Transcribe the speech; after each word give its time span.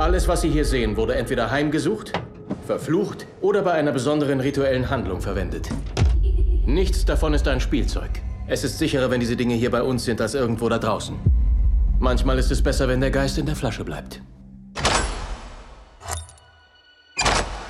Alles, 0.00 0.26
was 0.28 0.40
Sie 0.40 0.48
hier 0.48 0.64
sehen, 0.64 0.96
wurde 0.96 1.14
entweder 1.14 1.50
heimgesucht, 1.50 2.12
verflucht 2.66 3.26
oder 3.42 3.60
bei 3.60 3.72
einer 3.72 3.92
besonderen 3.92 4.40
rituellen 4.40 4.88
Handlung 4.88 5.20
verwendet. 5.20 5.68
Nichts 6.64 7.04
davon 7.04 7.34
ist 7.34 7.46
ein 7.46 7.60
Spielzeug. 7.60 8.08
Es 8.48 8.64
ist 8.64 8.78
sicherer, 8.78 9.10
wenn 9.10 9.20
diese 9.20 9.36
Dinge 9.36 9.56
hier 9.56 9.70
bei 9.70 9.82
uns 9.82 10.06
sind, 10.06 10.22
als 10.22 10.32
irgendwo 10.32 10.70
da 10.70 10.78
draußen. 10.78 11.16
Manchmal 11.98 12.38
ist 12.38 12.50
es 12.50 12.62
besser, 12.62 12.88
wenn 12.88 13.02
der 13.02 13.10
Geist 13.10 13.36
in 13.36 13.44
der 13.44 13.54
Flasche 13.54 13.84
bleibt. 13.84 14.22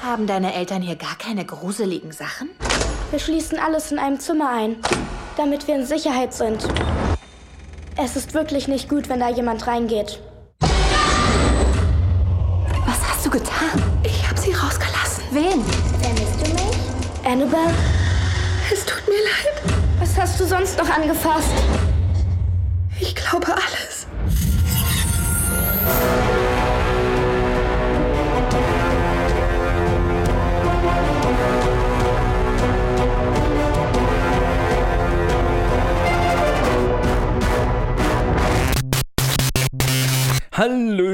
Haben 0.01 0.29
deine 0.29 0.55
Eltern 0.55 0.83
hier 0.83 0.95
gar 0.95 1.19
keine 1.19 1.45
gruseligen 1.45 2.13
Sachen? 2.13 2.51
Wir 3.11 3.19
schließen 3.19 3.59
alles 3.59 3.91
in 3.91 3.99
einem 3.99 4.21
Zimmer 4.21 4.51
ein, 4.51 4.77
damit 5.37 5.67
wir 5.67 5.75
in 5.75 5.85
Sicherheit 5.85 6.33
sind. 6.33 6.65
Es 7.97 8.15
ist 8.15 8.35
wirklich 8.35 8.69
nicht 8.69 8.89
gut, 8.89 9.09
wenn 9.09 9.19
da 9.19 9.31
jemand 9.31 9.67
reingeht. 9.67 10.21
Wen? 15.33 15.65
Vermisst 16.03 16.41
du 16.45 16.53
mich? 16.55 16.77
Annabelle? 17.25 17.73
Es 18.73 18.85
tut 18.85 19.07
mir 19.07 19.15
leid. 19.15 19.79
Was 20.01 20.19
hast 20.19 20.41
du 20.41 20.45
sonst 20.45 20.77
noch 20.77 20.89
angefasst? 20.89 21.51
Ich 22.99 23.15
glaube 23.15 23.47
alles. 23.47 24.00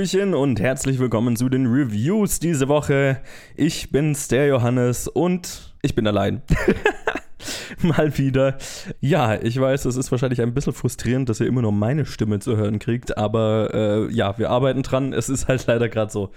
Hallöchen 0.07 0.35
und 0.35 0.61
herzlich 0.61 1.01
willkommen 1.01 1.35
zu 1.35 1.49
den 1.49 1.67
Reviews 1.67 2.39
diese 2.39 2.69
Woche. 2.69 3.21
Ich 3.57 3.91
bin's, 3.91 4.29
der 4.29 4.47
Johannes 4.47 5.09
und 5.09 5.75
ich 5.83 5.97
bin 5.97 6.07
allein. 6.07 6.43
Mal 7.83 8.17
wieder. 8.17 8.57
Ja, 9.01 9.35
ich 9.35 9.61
weiß, 9.61 9.85
es 9.85 9.97
ist 9.97 10.13
wahrscheinlich 10.13 10.41
ein 10.41 10.55
bisschen 10.55 10.75
frustrierend, 10.75 11.29
dass 11.29 11.41
ihr 11.41 11.49
immer 11.49 11.63
nur 11.63 11.73
meine 11.73 12.07
Stimme 12.07 12.39
zu 12.39 12.57
hören 12.57 12.79
kriegt, 12.79 13.19
aber 13.19 13.71
äh, 13.75 14.15
ja, 14.15 14.39
wir 14.39 14.51
arbeiten 14.51 14.85
dran. 14.85 15.13
Es 15.13 15.29
ist 15.29 15.49
halt 15.49 15.67
leider 15.67 15.89
gerade 15.89 16.13
so, 16.13 16.31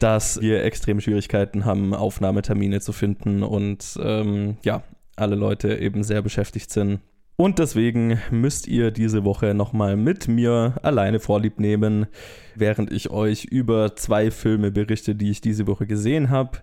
dass 0.00 0.42
wir 0.42 0.62
extrem 0.62 1.00
Schwierigkeiten 1.00 1.64
haben, 1.64 1.94
Aufnahmetermine 1.94 2.82
zu 2.82 2.92
finden 2.92 3.42
und 3.42 3.98
ähm, 4.02 4.58
ja, 4.64 4.82
alle 5.16 5.36
Leute 5.36 5.78
eben 5.78 6.02
sehr 6.02 6.20
beschäftigt 6.20 6.70
sind. 6.70 7.00
Und 7.40 7.60
deswegen 7.60 8.18
müsst 8.32 8.66
ihr 8.66 8.90
diese 8.90 9.22
Woche 9.22 9.54
nochmal 9.54 9.96
mit 9.96 10.26
mir 10.26 10.74
alleine 10.82 11.20
Vorlieb 11.20 11.60
nehmen, 11.60 12.08
während 12.56 12.90
ich 12.92 13.10
euch 13.10 13.44
über 13.44 13.94
zwei 13.94 14.32
Filme 14.32 14.72
berichte, 14.72 15.14
die 15.14 15.30
ich 15.30 15.40
diese 15.40 15.68
Woche 15.68 15.86
gesehen 15.86 16.30
habe. 16.30 16.58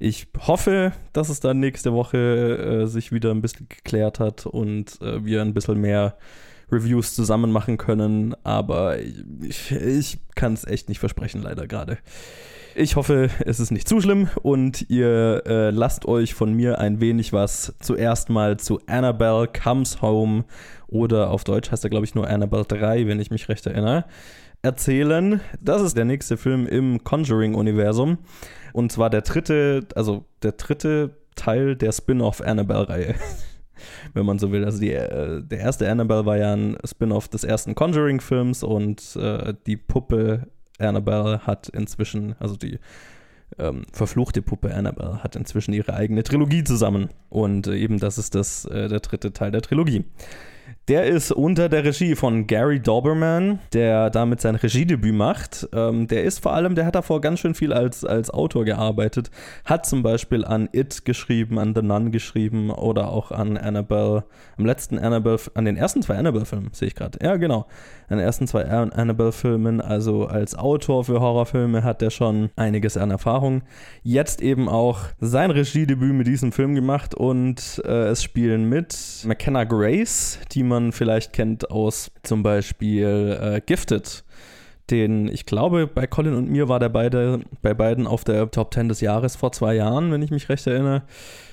Ich 0.00 0.26
hoffe, 0.36 0.92
dass 1.12 1.28
es 1.28 1.38
dann 1.38 1.60
nächste 1.60 1.92
Woche 1.92 2.18
äh, 2.18 2.86
sich 2.86 3.12
wieder 3.12 3.30
ein 3.30 3.40
bisschen 3.40 3.68
geklärt 3.68 4.18
hat 4.18 4.46
und 4.46 5.00
äh, 5.00 5.24
wir 5.24 5.42
ein 5.42 5.54
bisschen 5.54 5.80
mehr 5.80 6.16
Reviews 6.72 7.14
zusammen 7.14 7.52
machen 7.52 7.76
können, 7.76 8.34
aber 8.42 8.98
ich, 8.98 9.70
ich 9.70 10.18
kann 10.34 10.54
es 10.54 10.66
echt 10.66 10.88
nicht 10.88 10.98
versprechen, 10.98 11.40
leider 11.40 11.68
gerade. 11.68 11.98
Ich 12.78 12.94
hoffe, 12.94 13.30
es 13.46 13.58
ist 13.58 13.70
nicht 13.70 13.88
zu 13.88 14.02
schlimm 14.02 14.28
und 14.42 14.90
ihr 14.90 15.44
äh, 15.46 15.70
lasst 15.70 16.04
euch 16.04 16.34
von 16.34 16.52
mir 16.52 16.78
ein 16.78 17.00
wenig 17.00 17.32
was 17.32 17.74
zuerst 17.80 18.28
mal 18.28 18.58
zu 18.58 18.80
Annabelle 18.86 19.48
Comes 19.48 20.02
Home 20.02 20.44
oder 20.86 21.30
auf 21.30 21.42
Deutsch 21.44 21.72
heißt 21.72 21.84
er, 21.84 21.88
glaube 21.88 22.04
ich, 22.04 22.14
nur 22.14 22.28
Annabelle 22.28 22.66
3, 22.66 23.06
wenn 23.06 23.18
ich 23.18 23.30
mich 23.30 23.48
recht 23.48 23.64
erinnere, 23.64 24.04
erzählen. 24.60 25.40
Das 25.58 25.80
ist 25.80 25.96
der 25.96 26.04
nächste 26.04 26.36
Film 26.36 26.66
im 26.66 27.02
Conjuring-Universum 27.02 28.18
und 28.74 28.92
zwar 28.92 29.08
der 29.08 29.22
dritte, 29.22 29.86
also 29.94 30.26
der 30.42 30.52
dritte 30.52 31.16
Teil 31.34 31.76
der 31.76 31.92
Spin-off 31.92 32.42
Annabelle-Reihe. 32.42 33.14
wenn 34.12 34.26
man 34.26 34.38
so 34.38 34.52
will. 34.52 34.64
Also 34.66 34.80
die, 34.80 34.92
äh, 34.92 35.42
der 35.42 35.60
erste 35.60 35.90
Annabelle 35.90 36.26
war 36.26 36.36
ja 36.36 36.52
ein 36.52 36.76
Spin-off 36.84 37.28
des 37.28 37.44
ersten 37.44 37.74
Conjuring-Films 37.74 38.62
und 38.62 39.16
äh, 39.16 39.54
die 39.66 39.78
Puppe 39.78 40.48
Annabelle 40.78 41.40
hat 41.46 41.68
inzwischen, 41.68 42.34
also 42.38 42.56
die 42.56 42.78
ähm, 43.58 43.84
verfluchte 43.92 44.42
Puppe 44.42 44.74
Annabelle 44.74 45.22
hat 45.22 45.36
inzwischen 45.36 45.72
ihre 45.72 45.94
eigene 45.94 46.22
Trilogie 46.22 46.64
zusammen. 46.64 47.10
Und 47.28 47.66
äh, 47.66 47.76
eben 47.76 47.98
das 47.98 48.18
ist 48.18 48.34
das, 48.34 48.64
äh, 48.66 48.88
der 48.88 49.00
dritte 49.00 49.32
Teil 49.32 49.50
der 49.50 49.62
Trilogie. 49.62 50.04
Der 50.88 51.06
ist 51.06 51.32
unter 51.32 51.68
der 51.68 51.84
Regie 51.84 52.14
von 52.14 52.46
Gary 52.46 52.78
Doberman, 52.78 53.58
der 53.72 54.08
damit 54.08 54.40
sein 54.40 54.54
Regiedebüt 54.54 55.14
macht. 55.14 55.68
Ähm, 55.72 56.06
der 56.06 56.22
ist 56.22 56.38
vor 56.38 56.52
allem, 56.52 56.76
der 56.76 56.86
hat 56.86 56.94
davor 56.94 57.20
ganz 57.20 57.40
schön 57.40 57.54
viel 57.54 57.72
als, 57.72 58.04
als 58.04 58.30
Autor 58.30 58.64
gearbeitet. 58.64 59.32
Hat 59.64 59.84
zum 59.84 60.04
Beispiel 60.04 60.44
an 60.44 60.68
It 60.72 61.04
geschrieben, 61.04 61.58
an 61.58 61.74
The 61.74 61.82
Nun 61.82 62.12
geschrieben 62.12 62.70
oder 62.70 63.08
auch 63.08 63.32
an 63.32 63.56
Annabelle, 63.56 64.24
am 64.56 64.64
letzten 64.64 64.98
Annabelle, 64.98 65.40
an 65.54 65.64
den 65.64 65.76
ersten 65.76 66.02
zwei 66.02 66.18
Annabelle-Filmen, 66.18 66.68
sehe 66.72 66.88
ich 66.88 66.94
gerade. 66.94 67.18
Ja, 67.20 67.34
genau. 67.34 67.66
An 68.08 68.18
den 68.18 68.26
ersten 68.26 68.46
zwei 68.46 68.64
Annabelle-Filmen, 68.66 69.80
also 69.80 70.26
als 70.26 70.54
Autor 70.54 71.04
für 71.04 71.20
Horrorfilme 71.20 71.82
hat 71.82 72.00
er 72.00 72.10
schon 72.10 72.50
einiges 72.54 72.96
an 72.96 73.10
Erfahrung. 73.10 73.62
Jetzt 74.04 74.40
eben 74.40 74.68
auch 74.68 75.00
sein 75.18 75.50
Regiedebüt 75.50 76.14
mit 76.14 76.28
diesem 76.28 76.52
Film 76.52 76.76
gemacht 76.76 77.14
und 77.14 77.82
äh, 77.84 78.06
es 78.06 78.22
spielen 78.22 78.68
mit 78.68 79.24
McKenna 79.26 79.64
Grace, 79.64 80.38
die 80.52 80.55
man 80.62 80.76
man 80.76 80.92
vielleicht 80.92 81.32
kennt 81.32 81.70
aus 81.70 82.10
zum 82.22 82.42
Beispiel 82.42 83.38
äh, 83.40 83.60
Gifted. 83.64 84.24
Den, 84.88 85.26
ich 85.26 85.46
glaube, 85.46 85.88
bei 85.88 86.06
Colin 86.06 86.34
und 86.34 86.48
mir 86.48 86.68
war 86.68 86.78
der 86.78 86.90
beide, 86.90 87.40
bei 87.60 87.74
beiden 87.74 88.06
auf 88.06 88.22
der 88.22 88.48
Top 88.52 88.72
10 88.72 88.88
des 88.88 89.00
Jahres 89.00 89.34
vor 89.34 89.50
zwei 89.50 89.74
Jahren, 89.74 90.12
wenn 90.12 90.22
ich 90.22 90.30
mich 90.30 90.48
recht 90.48 90.64
erinnere. 90.64 91.02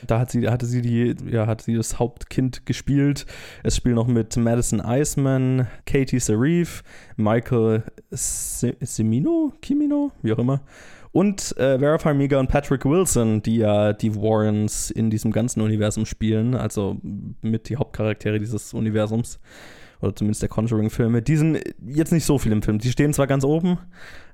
Da 0.06 0.20
hat 0.20 0.30
sie, 0.30 0.48
hatte 0.48 0.68
sie 0.68 0.84
die, 0.84 1.16
ja, 1.32 1.48
hat 1.48 1.64
sie 1.64 1.74
das 1.74 1.98
Hauptkind 1.98 2.68
gespielt. 2.68 3.26
Es 3.64 3.76
spielt 3.76 3.96
noch 3.96 4.06
mit 4.06 4.38
Madison 4.38 4.82
Eisman, 4.82 5.68
Katie 5.88 6.20
Sarif, 6.20 6.84
Michael 7.16 7.82
Semino, 8.12 9.54
Kimino, 9.64 10.12
wie 10.22 10.34
auch 10.34 10.40
immer. 10.40 10.62
Und 11.14 11.56
äh, 11.58 11.78
Vera 11.78 12.00
Farmiga 12.00 12.40
und 12.40 12.48
Patrick 12.48 12.86
Wilson, 12.86 13.44
die 13.44 13.58
ja 13.58 13.94
die 13.94 14.16
Warrens 14.16 14.90
in 14.90 15.12
diesem 15.12 15.32
ganzen 15.32 15.62
Universum 15.62 16.08
spielen, 16.08 16.56
also 16.56 17.00
mit 17.42 17.70
die 17.70 17.78
Hauptcharaktere 17.78 18.40
dieses 18.40 18.74
Universums 18.74 19.40
oder 20.04 20.16
zumindest 20.16 20.42
der 20.42 20.50
Conjuring-Filme, 20.50 21.22
die 21.22 21.38
sind 21.38 21.60
jetzt 21.86 22.12
nicht 22.12 22.26
so 22.26 22.38
viel 22.38 22.52
im 22.52 22.62
Film. 22.62 22.80
Die 22.80 22.92
stehen 22.92 23.14
zwar 23.14 23.26
ganz 23.26 23.46
oben, 23.46 23.78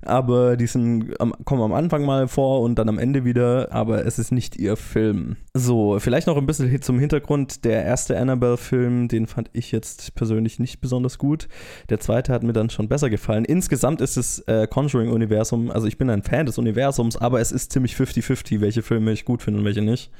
aber 0.01 0.57
die 0.57 0.65
sind, 0.65 1.13
kommen 1.45 1.61
am 1.61 1.73
Anfang 1.73 2.05
mal 2.05 2.27
vor 2.27 2.61
und 2.61 2.79
dann 2.79 2.89
am 2.89 2.97
Ende 2.97 3.23
wieder, 3.23 3.71
aber 3.71 4.03
es 4.05 4.17
ist 4.17 4.31
nicht 4.31 4.57
ihr 4.57 4.75
Film. 4.75 5.37
So, 5.53 5.99
vielleicht 5.99 6.25
noch 6.25 6.37
ein 6.37 6.47
bisschen 6.47 6.81
zum 6.81 6.97
Hintergrund. 6.97 7.65
Der 7.65 7.83
erste 7.83 8.17
Annabelle-Film, 8.17 9.07
den 9.09 9.27
fand 9.27 9.51
ich 9.53 9.71
jetzt 9.71 10.15
persönlich 10.15 10.57
nicht 10.57 10.81
besonders 10.81 11.19
gut. 11.19 11.47
Der 11.89 11.99
zweite 11.99 12.33
hat 12.33 12.41
mir 12.41 12.53
dann 12.53 12.71
schon 12.71 12.89
besser 12.89 13.11
gefallen. 13.11 13.45
Insgesamt 13.45 14.01
ist 14.01 14.17
das 14.17 14.39
äh, 14.47 14.67
Conjuring-Universum, 14.67 15.69
also 15.69 15.85
ich 15.85 15.99
bin 15.99 16.09
ein 16.09 16.23
Fan 16.23 16.47
des 16.47 16.57
Universums, 16.57 17.15
aber 17.15 17.41
es 17.41 17.51
ist 17.51 17.71
ziemlich 17.71 17.93
50-50, 17.93 18.59
welche 18.59 18.81
Filme 18.81 19.11
ich 19.11 19.23
gut 19.23 19.43
finde 19.43 19.59
und 19.59 19.65
welche 19.65 19.83
nicht. 19.83 20.11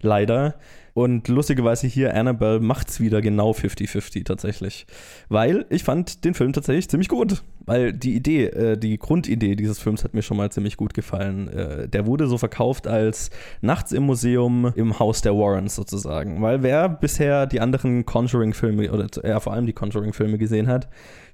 Leider. 0.00 0.54
Und 0.94 1.26
lustigerweise 1.26 1.88
hier 1.88 2.14
Annabelle 2.14 2.60
macht 2.60 2.88
es 2.88 3.00
wieder 3.00 3.20
genau 3.20 3.50
50-50 3.50 4.24
tatsächlich. 4.24 4.86
Weil 5.28 5.66
ich 5.68 5.82
fand 5.82 6.24
den 6.24 6.34
Film 6.34 6.52
tatsächlich 6.52 6.88
ziemlich 6.88 7.08
gut. 7.08 7.42
Weil 7.66 7.92
die 7.92 8.14
Idee, 8.14 8.46
äh, 8.46 8.78
die 8.78 8.96
Grundidee 8.98 9.56
dieses 9.56 9.80
Films 9.80 10.04
hat 10.04 10.14
mir 10.14 10.22
schon 10.22 10.36
mal 10.36 10.52
ziemlich 10.52 10.76
gut 10.76 10.94
gefallen. 10.94 11.48
Äh, 11.48 11.88
der 11.88 12.06
wurde 12.06 12.28
so 12.28 12.38
verkauft 12.38 12.86
als 12.86 13.30
nachts 13.60 13.90
im 13.90 14.04
Museum 14.04 14.72
im 14.76 14.98
Haus 15.00 15.20
der 15.20 15.34
Warrens 15.34 15.74
sozusagen. 15.74 16.40
Weil 16.40 16.62
wer 16.62 16.88
bisher 16.88 17.46
die 17.46 17.60
anderen 17.60 18.06
Conjuring-Filme 18.06 18.92
oder 18.92 19.08
ja, 19.24 19.40
vor 19.40 19.52
allem 19.52 19.66
die 19.66 19.72
Conjuring-Filme 19.72 20.38
gesehen 20.38 20.68
hat, 20.68 20.88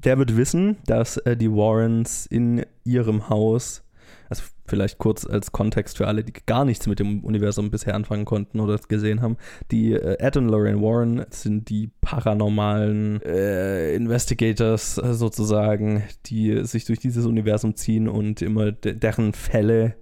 der 0.04 0.16
wird 0.16 0.38
wissen, 0.38 0.78
dass 0.86 1.18
äh, 1.18 1.36
die 1.36 1.50
Warrens 1.50 2.24
in 2.24 2.64
ihrem 2.84 3.28
Haus 3.28 3.82
vielleicht 4.70 4.98
kurz 4.98 5.26
als 5.26 5.52
Kontext 5.52 5.98
für 5.98 6.06
alle, 6.06 6.24
die 6.24 6.32
gar 6.46 6.64
nichts 6.64 6.86
mit 6.86 7.00
dem 7.00 7.24
Universum 7.24 7.70
bisher 7.70 7.94
anfangen 7.94 8.24
konnten 8.24 8.60
oder 8.60 8.78
gesehen 8.88 9.20
haben. 9.20 9.36
Die 9.70 9.92
äh, 9.92 10.16
Ed 10.18 10.36
und 10.36 10.48
Lorraine 10.48 10.80
Warren 10.80 11.26
sind 11.30 11.68
die 11.68 11.90
paranormalen 12.00 13.20
äh, 13.22 13.94
Investigators 13.94 14.96
äh, 14.98 15.12
sozusagen, 15.12 16.04
die 16.26 16.64
sich 16.64 16.84
durch 16.84 17.00
dieses 17.00 17.26
Universum 17.26 17.74
ziehen 17.74 18.08
und 18.08 18.40
immer 18.40 18.72
de 18.72 18.94
deren 18.94 19.32
Fälle 19.32 19.96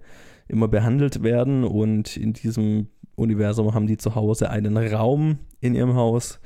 immer 0.47 0.67
behandelt 0.67 1.23
werden. 1.23 1.63
Und 1.63 2.15
in 2.15 2.33
diesem 2.33 2.87
Universum 3.15 3.73
haben 3.73 3.87
die 3.87 3.97
zu 3.97 4.15
Hause 4.15 4.49
einen 4.49 4.77
Raum 4.77 5.39
in 5.61 5.75
ihrem 5.75 5.95
Haus, 5.95 6.39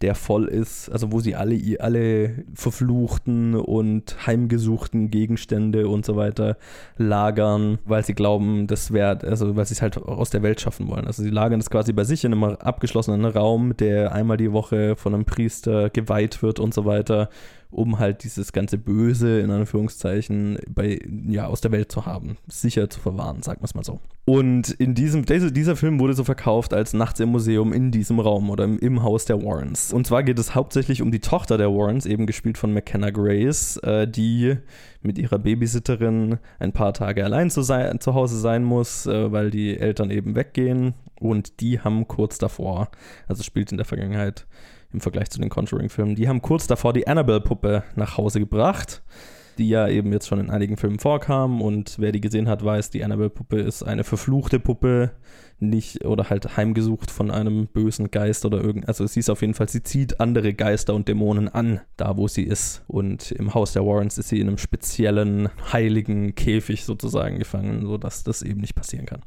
der 0.00 0.14
voll 0.14 0.46
ist, 0.46 0.90
also 0.90 1.12
wo 1.12 1.20
sie 1.20 1.34
alle, 1.34 1.58
alle 1.80 2.44
verfluchten 2.54 3.54
und 3.54 4.26
heimgesuchten 4.26 5.10
Gegenstände 5.10 5.88
und 5.88 6.06
so 6.06 6.14
weiter 6.16 6.56
lagern, 6.96 7.78
weil 7.84 8.04
sie 8.04 8.14
glauben, 8.14 8.66
das 8.66 8.92
wäre, 8.92 9.18
also 9.26 9.56
weil 9.56 9.66
sie 9.66 9.74
es 9.74 9.82
halt 9.82 9.96
aus 9.98 10.30
der 10.30 10.42
Welt 10.42 10.60
schaffen 10.60 10.88
wollen. 10.88 11.06
Also 11.06 11.22
sie 11.22 11.30
lagern 11.30 11.60
es 11.60 11.70
quasi 11.70 11.92
bei 11.92 12.04
sich 12.04 12.24
in 12.24 12.32
einem 12.32 12.44
abgeschlossenen 12.44 13.24
Raum, 13.24 13.76
der 13.76 14.12
einmal 14.12 14.36
die 14.36 14.52
Woche 14.52 14.94
von 14.94 15.14
einem 15.14 15.24
Priester 15.24 15.90
geweiht 15.90 16.42
wird 16.42 16.60
und 16.60 16.74
so 16.74 16.84
weiter 16.84 17.28
um 17.70 17.98
halt 17.98 18.24
dieses 18.24 18.52
ganze 18.52 18.78
Böse 18.78 19.40
in 19.40 19.50
Anführungszeichen 19.50 20.58
bei, 20.68 20.98
ja, 21.28 21.46
aus 21.46 21.60
der 21.60 21.72
Welt 21.72 21.92
zu 21.92 22.06
haben, 22.06 22.38
sicher 22.46 22.88
zu 22.88 23.00
verwahren, 23.00 23.42
sagen 23.42 23.60
wir 23.60 23.66
es 23.66 23.74
mal 23.74 23.84
so. 23.84 24.00
Und 24.24 24.70
in 24.70 24.94
diesem, 24.94 25.24
dieser, 25.24 25.76
Film 25.76 26.00
wurde 26.00 26.12
so 26.12 26.24
verkauft 26.24 26.74
als 26.74 26.92
Nachts 26.92 27.20
im 27.20 27.30
Museum 27.30 27.72
in 27.72 27.90
diesem 27.90 28.20
Raum 28.20 28.50
oder 28.50 28.64
im, 28.64 28.78
im 28.78 29.02
Haus 29.02 29.24
der 29.24 29.42
Warrens. 29.42 29.92
Und 29.92 30.06
zwar 30.06 30.22
geht 30.22 30.38
es 30.38 30.54
hauptsächlich 30.54 31.00
um 31.02 31.10
die 31.10 31.20
Tochter 31.20 31.56
der 31.56 31.70
Warrens, 31.70 32.04
eben 32.04 32.26
gespielt 32.26 32.58
von 32.58 32.72
McKenna 32.72 33.10
Grace, 33.10 33.78
äh, 33.78 34.06
die 34.06 34.56
mit 35.02 35.18
ihrer 35.18 35.38
Babysitterin 35.38 36.38
ein 36.58 36.72
paar 36.72 36.92
Tage 36.92 37.24
allein 37.24 37.50
zu, 37.50 37.62
sein, 37.62 38.00
zu 38.00 38.14
Hause 38.14 38.38
sein 38.38 38.64
muss, 38.64 39.06
äh, 39.06 39.32
weil 39.32 39.50
die 39.50 39.78
Eltern 39.78 40.10
eben 40.10 40.34
weggehen. 40.34 40.94
Und 41.20 41.60
die 41.60 41.80
haben 41.80 42.06
kurz 42.06 42.38
davor, 42.38 42.90
also 43.26 43.42
spielt 43.42 43.72
in 43.72 43.78
der 43.78 43.86
Vergangenheit, 43.86 44.46
im 44.92 45.00
Vergleich 45.00 45.30
zu 45.30 45.40
den 45.40 45.50
Conjuring-Filmen. 45.50 46.14
Die 46.14 46.28
haben 46.28 46.42
kurz 46.42 46.66
davor 46.66 46.92
die 46.92 47.06
Annabelle-Puppe 47.06 47.84
nach 47.96 48.16
Hause 48.16 48.40
gebracht, 48.40 49.02
die 49.58 49.68
ja 49.68 49.88
eben 49.88 50.12
jetzt 50.12 50.28
schon 50.28 50.40
in 50.40 50.50
einigen 50.50 50.76
Filmen 50.76 50.98
vorkam. 50.98 51.60
Und 51.60 51.98
wer 51.98 52.12
die 52.12 52.20
gesehen 52.20 52.48
hat, 52.48 52.64
weiß, 52.64 52.90
die 52.90 53.04
Annabelle-Puppe 53.04 53.58
ist 53.58 53.82
eine 53.82 54.04
verfluchte 54.04 54.60
Puppe, 54.60 55.12
nicht 55.60 56.04
oder 56.04 56.30
halt 56.30 56.56
heimgesucht 56.56 57.10
von 57.10 57.30
einem 57.30 57.66
bösen 57.66 58.10
Geist 58.10 58.44
oder 58.44 58.62
irgend. 58.62 58.86
Also 58.86 59.06
sie 59.06 59.20
ist 59.20 59.30
auf 59.30 59.40
jeden 59.40 59.54
Fall, 59.54 59.68
sie 59.68 59.82
zieht 59.82 60.20
andere 60.20 60.54
Geister 60.54 60.94
und 60.94 61.08
Dämonen 61.08 61.48
an, 61.48 61.80
da 61.96 62.16
wo 62.16 62.28
sie 62.28 62.44
ist. 62.44 62.84
Und 62.86 63.32
im 63.32 63.54
Haus 63.54 63.72
der 63.72 63.84
Warrens 63.84 64.18
ist 64.18 64.28
sie 64.28 64.40
in 64.40 64.48
einem 64.48 64.58
speziellen 64.58 65.48
heiligen 65.72 66.34
Käfig 66.34 66.84
sozusagen 66.84 67.38
gefangen, 67.38 67.86
sodass 67.86 68.22
das 68.22 68.42
eben 68.42 68.60
nicht 68.60 68.76
passieren 68.76 69.06
kann. 69.06 69.22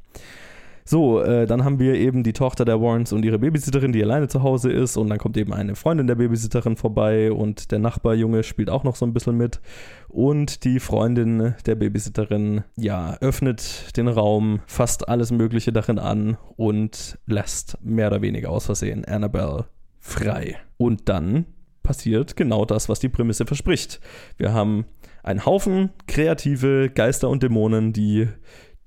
So, 0.91 1.21
äh, 1.21 1.45
dann 1.45 1.63
haben 1.63 1.79
wir 1.79 1.93
eben 1.93 2.21
die 2.21 2.33
Tochter 2.33 2.65
der 2.65 2.81
Warrens 2.81 3.13
und 3.13 3.23
ihre 3.23 3.39
Babysitterin, 3.39 3.93
die 3.93 4.03
alleine 4.03 4.27
zu 4.27 4.43
Hause 4.43 4.69
ist. 4.69 4.97
Und 4.97 5.09
dann 5.09 5.19
kommt 5.19 5.38
eben 5.38 5.53
eine 5.53 5.75
Freundin 5.75 6.05
der 6.05 6.15
Babysitterin 6.15 6.75
vorbei 6.75 7.31
und 7.31 7.71
der 7.71 7.79
Nachbarjunge 7.79 8.43
spielt 8.43 8.69
auch 8.69 8.83
noch 8.83 8.97
so 8.97 9.05
ein 9.05 9.13
bisschen 9.13 9.38
mit. 9.38 9.61
Und 10.09 10.65
die 10.65 10.81
Freundin 10.81 11.55
der 11.65 11.75
Babysitterin, 11.75 12.65
ja, 12.75 13.15
öffnet 13.21 13.95
den 13.95 14.09
Raum, 14.09 14.59
fasst 14.65 15.07
alles 15.07 15.31
Mögliche 15.31 15.71
darin 15.71 15.97
an 15.97 16.38
und 16.57 17.17
lässt 17.25 17.77
mehr 17.81 18.07
oder 18.07 18.21
weniger 18.21 18.49
aus 18.49 18.65
Versehen 18.65 19.05
Annabelle 19.05 19.67
frei. 19.97 20.57
Und 20.75 21.07
dann 21.07 21.45
passiert 21.83 22.35
genau 22.35 22.65
das, 22.65 22.89
was 22.89 22.99
die 22.99 23.07
Prämisse 23.07 23.45
verspricht. 23.45 24.01
Wir 24.35 24.51
haben 24.51 24.83
einen 25.23 25.45
Haufen 25.45 25.91
kreative 26.07 26.89
Geister 26.93 27.29
und 27.29 27.43
Dämonen, 27.43 27.93
die 27.93 28.27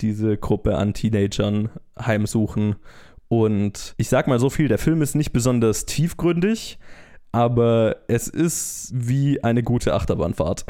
diese 0.01 0.37
Gruppe 0.37 0.77
an 0.77 0.95
Teenagern 0.95 1.71
heimsuchen. 1.99 2.77
Und 3.29 3.95
ich 3.97 4.09
sag 4.09 4.29
mal 4.29 4.39
so 4.39 4.51
viel, 4.51 4.69
der 4.69 4.79
Film 4.79 5.03
ist 5.03 5.15
nicht 5.15 5.33
besonders 5.33 5.87
tiefgründig, 5.87 6.79
aber 7.33 7.97
es 8.07 8.29
ist 8.29 8.93
wie 8.95 9.43
eine 9.43 9.65
gute 9.65 9.93
Achterbahnfahrt. 9.95 10.67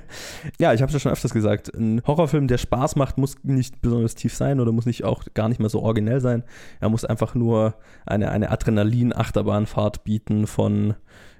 ja, 0.60 0.72
ich 0.72 0.80
habe 0.80 0.90
es 0.90 0.92
ja 0.92 1.00
schon 1.00 1.10
öfters 1.10 1.32
gesagt, 1.32 1.74
ein 1.74 2.02
Horrorfilm, 2.06 2.46
der 2.46 2.58
Spaß 2.58 2.94
macht, 2.94 3.18
muss 3.18 3.34
nicht 3.42 3.80
besonders 3.82 4.14
tief 4.14 4.32
sein 4.32 4.60
oder 4.60 4.70
muss 4.70 4.86
nicht 4.86 5.02
auch 5.02 5.24
gar 5.34 5.48
nicht 5.48 5.58
mehr 5.58 5.70
so 5.70 5.82
originell 5.82 6.20
sein. 6.20 6.44
Er 6.78 6.88
muss 6.88 7.04
einfach 7.04 7.34
nur 7.34 7.74
eine, 8.06 8.30
eine 8.30 8.52
Adrenalin-Achterbahnfahrt 8.52 10.04
bieten 10.04 10.46
von 10.46 10.94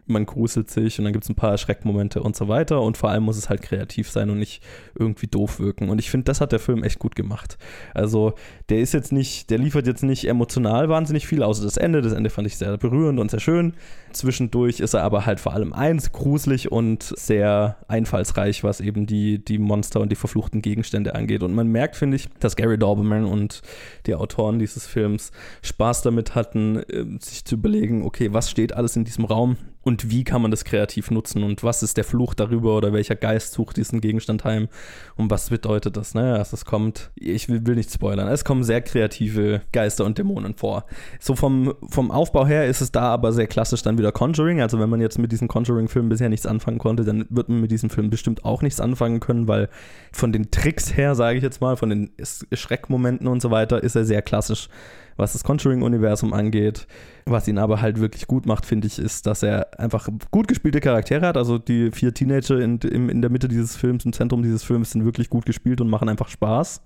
man 0.07 0.27
gruselt 0.27 0.71
sich 0.71 0.99
und 0.99 1.05
dann 1.05 1.13
gibt 1.13 1.25
es 1.25 1.31
ein 1.31 1.35
paar 1.35 1.57
Schreckmomente 1.57 2.23
und 2.23 2.37
so 2.37 2.49
weiter. 2.49 2.81
Und 2.83 2.97
vor 2.97 3.11
allem 3.11 3.25
muss 3.25 3.37
es 3.37 3.49
halt 3.49 3.63
kreativ 3.63 4.11
sein 4.11 4.31
und 4.31 4.39
nicht 4.39 4.63
irgendwie 4.99 5.27
doof 5.27 5.61
wirken. 5.61 5.89
Und 5.89 5.99
ich 5.99 6.11
finde, 6.11 6.25
das 6.25 6.41
hat 6.41 6.53
der 6.53 6.59
Film 6.59 6.83
echt 6.83 6.99
gut 6.99 7.15
gemacht. 7.15 7.59
Also, 7.95 8.35
der 8.69 8.81
ist 8.81 8.93
jetzt 8.93 9.13
nicht, 9.13 9.51
der 9.51 9.59
liefert 9.59 9.87
jetzt 9.87 10.03
nicht 10.03 10.29
emotional 10.29 10.89
wahnsinnig 10.89 11.27
viel, 11.27 11.43
außer 11.43 11.65
das 11.65 11.77
Ende. 11.77 12.03
Das 12.03 12.13
Ende 12.13 12.31
fand 12.31 12.47
ich 12.47 12.57
sehr 12.57 12.77
berührend 12.77 13.19
und 13.19 13.31
sehr 13.31 13.41
schön. 13.41 13.75
Zwischendurch 14.13 14.81
ist 14.81 14.95
er 14.95 15.03
aber 15.03 15.27
halt 15.27 15.41
vor 15.41 15.55
allem 15.55 15.73
eins, 15.73 16.13
gruselig 16.13 16.71
und 16.71 17.03
sehr 17.03 17.77
einfallsreich, 17.89 18.63
was 18.63 18.81
eben 18.81 19.07
die, 19.07 19.45
die 19.45 19.59
Monster 19.59 20.01
und 20.01 20.13
die 20.13 20.17
verfluchten 20.17 20.63
Gegenstände 20.63 21.15
angeht. 21.15 21.43
Und 21.43 21.55
man 21.55 21.69
merkt, 21.69 21.97
finde 21.97 22.17
ich, 22.17 22.29
dass 22.41 22.57
Gary 22.57 22.79
Doberman 22.79 23.25
und 23.25 23.63
die 24.07 24.15
Autoren 24.15 24.59
dieses 24.59 24.87
Films 24.87 25.33
Spaß 25.63 26.03
damit 26.03 26.35
hatten, 26.35 26.77
äh, 26.77 27.05
sich 27.21 27.45
zu 27.45 27.57
überlegen, 27.57 28.05
okay, 28.05 28.33
was 28.33 28.51
steht 28.51 28.75
alles 28.75 28.97
in 28.97 29.05
diesem 29.05 29.25
Raum? 29.25 29.57
Und 29.85 30.11
wie 30.11 30.25
kann 30.25 30.43
man 30.43 30.51
das 30.51 30.65
kreativ 30.65 31.11
nutzen 31.11 31.45
und 31.45 31.63
was 31.63 31.83
ist 31.83 31.97
der 31.97 32.05
Fluch 32.05 32.35
darüber 32.35 32.77
oder 32.77 32.93
welcher 32.93 33.15
Geist 33.15 33.53
sucht 33.53 33.77
diesen 33.77 34.01
Gegenstand 34.01 34.45
heim 34.45 34.69
und 35.17 35.31
was 35.31 35.51
bedeutet 35.51 35.97
das, 35.97 36.15
ne? 36.15 36.35
Also 36.35 36.55
es 36.55 36.65
kommt, 36.65 37.11
ich 37.15 37.49
will, 37.49 37.67
will 37.67 37.77
nicht 37.77 37.93
spoilern, 37.93 38.29
es 38.29 38.45
kommen 38.45 38.65
sehr 38.65 38.81
kreative 38.81 39.61
Geister 39.73 40.05
und 40.05 40.19
Dämonen 40.19 40.55
vor. 40.55 40.87
So 41.21 41.37
vom, 41.37 41.75
vom 41.89 42.11
Aufbau 42.11 42.47
her 42.47 42.67
ist 42.67 42.81
es 42.81 42.91
da 42.93 43.03
aber 43.03 43.33
sehr 43.33 43.47
klassisch 43.47 43.83
dann 43.83 43.99
wieder 43.99 44.11
Conjuring, 44.11 44.63
also 44.63 44.81
wenn 44.81 44.89
man 44.89 45.01
jetzt 45.01 45.19
mit 45.19 45.31
diesen 45.31 45.49
Conjuring-Filmen 45.49 46.09
bisher 46.09 46.31
nichts 46.31 46.47
anfangen 46.47 46.79
konnte, 46.79 47.05
dann 47.05 47.27
wird 47.29 47.49
man 47.49 47.61
mit 47.61 47.71
diesem 47.71 47.91
Film 47.91 48.11
bestimmt 48.11 48.45
auch 48.45 48.63
nichts 48.63 48.81
anfangen 48.81 49.21
können, 49.21 49.49
weil 49.49 49.69
von 50.13 50.33
den 50.33 50.51
Tricks 50.51 50.97
her, 50.97 51.15
sage 51.15 51.37
ich 51.37 51.43
jetzt 51.43 51.61
mal, 51.61 51.77
von 51.77 51.91
den 51.91 52.11
Schreckmomenten 52.53 53.27
und 53.27 53.43
so 53.43 53.51
weiter, 53.51 53.83
ist 53.83 53.97
er 53.97 54.05
sehr 54.05 54.23
klassisch 54.23 54.69
was 55.17 55.33
das 55.33 55.45
Conjuring-Universum 55.45 56.33
angeht. 56.33 56.87
Was 57.27 57.49
ihn 57.49 57.59
aber 57.59 57.81
halt 57.81 58.01
wirklich 58.01 58.27
gut 58.27 58.47
macht, 58.47 58.67
finde 58.67 58.87
ich, 58.87 58.99
ist, 58.99 59.27
dass 59.27 59.43
er 59.43 59.79
einfach 59.79 60.09
gut 60.31 60.49
gespielte 60.49 60.81
Charaktere 60.81 61.27
hat. 61.27 61.37
Also 61.37 61.59
die 61.59 61.91
vier 61.91 62.13
Teenager 62.13 62.61
in, 62.61 62.79
in, 62.79 63.09
in 63.09 63.23
der 63.23 63.31
Mitte 63.31 63.49
dieses 63.49 63.77
Films, 63.77 64.05
im 64.05 64.13
Zentrum 64.13 64.43
dieses 64.43 64.63
Films, 64.63 64.91
sind 64.91 65.05
wirklich 65.05 65.31
gut 65.31 65.47
gespielt 65.47 65.81
und 65.81 65.89
machen 65.89 66.09
einfach 66.09 66.29
Spaß. 66.29 66.83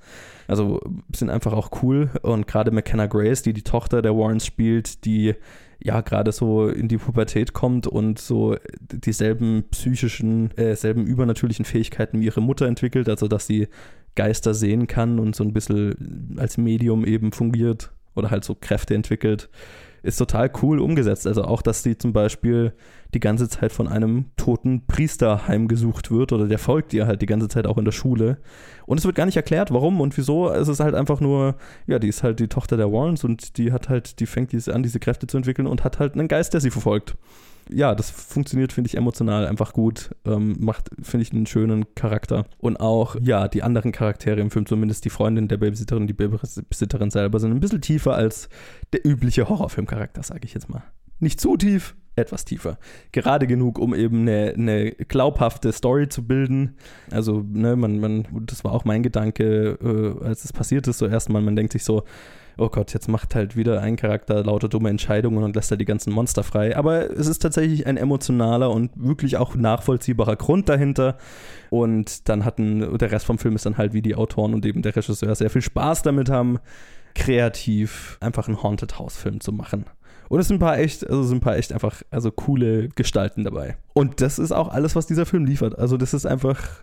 Also 0.46 0.80
sind 1.14 1.30
einfach 1.30 1.52
auch 1.52 1.70
cool. 1.82 2.10
Und 2.22 2.46
gerade 2.46 2.70
McKenna 2.70 3.06
Grace, 3.06 3.42
die 3.42 3.52
die 3.52 3.62
Tochter 3.62 4.00
der 4.02 4.14
Warrens 4.14 4.46
spielt, 4.46 5.04
die 5.04 5.34
ja 5.80 6.00
gerade 6.00 6.32
so 6.32 6.68
in 6.68 6.88
die 6.88 6.98
Pubertät 6.98 7.52
kommt 7.52 7.86
und 7.86 8.18
so 8.18 8.56
dieselben 8.80 9.64
psychischen, 9.70 10.56
äh, 10.56 10.74
selben 10.76 11.06
übernatürlichen 11.06 11.64
Fähigkeiten 11.64 12.20
wie 12.20 12.26
ihre 12.26 12.40
Mutter 12.40 12.66
entwickelt, 12.66 13.08
also 13.08 13.28
dass 13.28 13.46
sie 13.46 13.68
Geister 14.16 14.54
sehen 14.54 14.88
kann 14.88 15.20
und 15.20 15.36
so 15.36 15.44
ein 15.44 15.52
bisschen 15.52 16.36
als 16.38 16.58
Medium 16.58 17.04
eben 17.04 17.30
fungiert 17.30 17.92
oder 18.18 18.30
halt 18.30 18.44
so 18.44 18.54
Kräfte 18.54 18.94
entwickelt, 18.94 19.48
ist 20.02 20.16
total 20.16 20.50
cool 20.62 20.80
umgesetzt. 20.80 21.26
Also 21.26 21.44
auch, 21.44 21.62
dass 21.62 21.82
sie 21.82 21.98
zum 21.98 22.12
Beispiel 22.12 22.72
die 23.14 23.20
ganze 23.20 23.48
Zeit 23.48 23.72
von 23.72 23.88
einem 23.88 24.26
toten 24.36 24.86
Priester 24.86 25.48
heimgesucht 25.48 26.10
wird 26.10 26.32
oder 26.32 26.46
der 26.46 26.58
folgt 26.58 26.92
ihr 26.92 27.06
halt 27.06 27.22
die 27.22 27.26
ganze 27.26 27.48
Zeit 27.48 27.66
auch 27.66 27.78
in 27.78 27.84
der 27.84 27.92
Schule. 27.92 28.38
Und 28.86 28.98
es 28.98 29.04
wird 29.04 29.16
gar 29.16 29.26
nicht 29.26 29.36
erklärt, 29.36 29.72
warum 29.72 30.00
und 30.00 30.16
wieso. 30.16 30.50
Es 30.50 30.68
ist 30.68 30.80
halt 30.80 30.94
einfach 30.94 31.20
nur, 31.20 31.56
ja, 31.86 31.98
die 31.98 32.08
ist 32.08 32.22
halt 32.22 32.38
die 32.40 32.48
Tochter 32.48 32.76
der 32.76 32.92
Warrens 32.92 33.24
und 33.24 33.56
die 33.56 33.72
hat 33.72 33.88
halt, 33.88 34.20
die 34.20 34.26
fängt 34.26 34.52
diese 34.52 34.74
an, 34.74 34.82
diese 34.82 35.00
Kräfte 35.00 35.26
zu 35.26 35.36
entwickeln 35.36 35.66
und 35.66 35.84
hat 35.84 35.98
halt 35.98 36.14
einen 36.14 36.28
Geist, 36.28 36.54
der 36.54 36.60
sie 36.60 36.70
verfolgt 36.70 37.16
ja, 37.70 37.94
das 37.94 38.10
funktioniert, 38.10 38.72
finde 38.72 38.88
ich, 38.88 38.96
emotional 38.96 39.46
einfach 39.46 39.72
gut. 39.72 40.10
Ähm, 40.24 40.56
macht, 40.60 40.90
finde 41.02 41.22
ich, 41.22 41.32
einen 41.32 41.46
schönen 41.46 41.94
Charakter. 41.94 42.46
Und 42.58 42.78
auch, 42.78 43.16
ja, 43.20 43.48
die 43.48 43.62
anderen 43.62 43.92
Charaktere 43.92 44.40
im 44.40 44.50
Film, 44.50 44.66
zumindest 44.66 45.04
die 45.04 45.10
Freundin 45.10 45.48
der 45.48 45.58
Babysitterin, 45.58 46.06
die 46.06 46.12
Babysitterin 46.12 47.10
selber, 47.10 47.40
sind 47.40 47.52
ein 47.52 47.60
bisschen 47.60 47.80
tiefer 47.80 48.14
als 48.14 48.48
der 48.92 49.06
übliche 49.06 49.48
Horrorfilmcharakter, 49.48 50.22
sage 50.22 50.40
ich 50.44 50.54
jetzt 50.54 50.68
mal. 50.68 50.82
Nicht 51.20 51.40
zu 51.40 51.56
tief, 51.56 51.96
etwas 52.14 52.44
tiefer. 52.44 52.78
Gerade 53.12 53.46
genug, 53.46 53.78
um 53.78 53.94
eben 53.94 54.22
eine, 54.22 54.54
eine 54.56 54.92
glaubhafte 54.92 55.72
Story 55.72 56.08
zu 56.08 56.26
bilden. 56.26 56.76
Also, 57.10 57.44
ne, 57.48 57.76
man, 57.76 58.00
man, 58.00 58.26
das 58.46 58.64
war 58.64 58.72
auch 58.72 58.84
mein 58.84 59.02
Gedanke, 59.02 59.78
äh, 59.82 60.24
als 60.24 60.44
es 60.44 60.52
passiert 60.52 60.86
ist, 60.88 60.98
so 60.98 61.06
erstmal, 61.06 61.42
man 61.42 61.56
denkt 61.56 61.72
sich 61.72 61.84
so, 61.84 62.04
oh 62.58 62.68
Gott, 62.68 62.92
jetzt 62.92 63.08
macht 63.08 63.34
halt 63.34 63.56
wieder 63.56 63.80
ein 63.80 63.96
Charakter 63.96 64.44
lauter 64.44 64.68
dumme 64.68 64.90
Entscheidungen 64.90 65.42
und 65.42 65.54
lässt 65.54 65.70
halt 65.70 65.80
die 65.80 65.86
ganzen 65.86 66.12
Monster 66.12 66.42
frei. 66.42 66.76
Aber 66.76 67.10
es 67.10 67.26
ist 67.26 67.38
tatsächlich 67.38 67.86
ein 67.86 67.96
emotionaler 67.96 68.70
und 68.70 68.90
wirklich 68.96 69.36
auch 69.36 69.54
nachvollziehbarer 69.54 70.36
Grund 70.36 70.68
dahinter. 70.68 71.16
Und 71.70 72.28
dann 72.28 72.44
hatten, 72.44 72.98
der 72.98 73.12
Rest 73.12 73.26
vom 73.26 73.38
Film 73.38 73.54
ist 73.54 73.66
dann 73.66 73.78
halt, 73.78 73.92
wie 73.92 74.02
die 74.02 74.14
Autoren 74.14 74.54
und 74.54 74.66
eben 74.66 74.82
der 74.82 74.94
Regisseur 74.94 75.34
sehr 75.34 75.50
viel 75.50 75.62
Spaß 75.62 76.02
damit 76.02 76.28
haben, 76.30 76.58
kreativ 77.14 78.18
einfach 78.20 78.48
einen 78.48 78.62
Haunted 78.62 78.98
House 78.98 79.16
Film 79.16 79.40
zu 79.40 79.52
machen. 79.52 79.86
Und 80.28 80.40
es 80.40 80.48
sind 80.48 80.56
ein 80.56 80.60
paar 80.60 80.78
echt, 80.78 81.08
also 81.08 81.22
sind 81.22 81.38
ein 81.38 81.40
paar 81.40 81.56
echt 81.56 81.72
einfach, 81.72 82.02
also 82.10 82.30
coole 82.30 82.88
Gestalten 82.90 83.44
dabei. 83.44 83.76
Und 83.94 84.20
das 84.20 84.38
ist 84.38 84.52
auch 84.52 84.68
alles, 84.68 84.94
was 84.94 85.06
dieser 85.06 85.26
Film 85.26 85.44
liefert. 85.46 85.78
Also 85.78 85.96
das 85.96 86.12
ist 86.12 86.26
einfach 86.26 86.82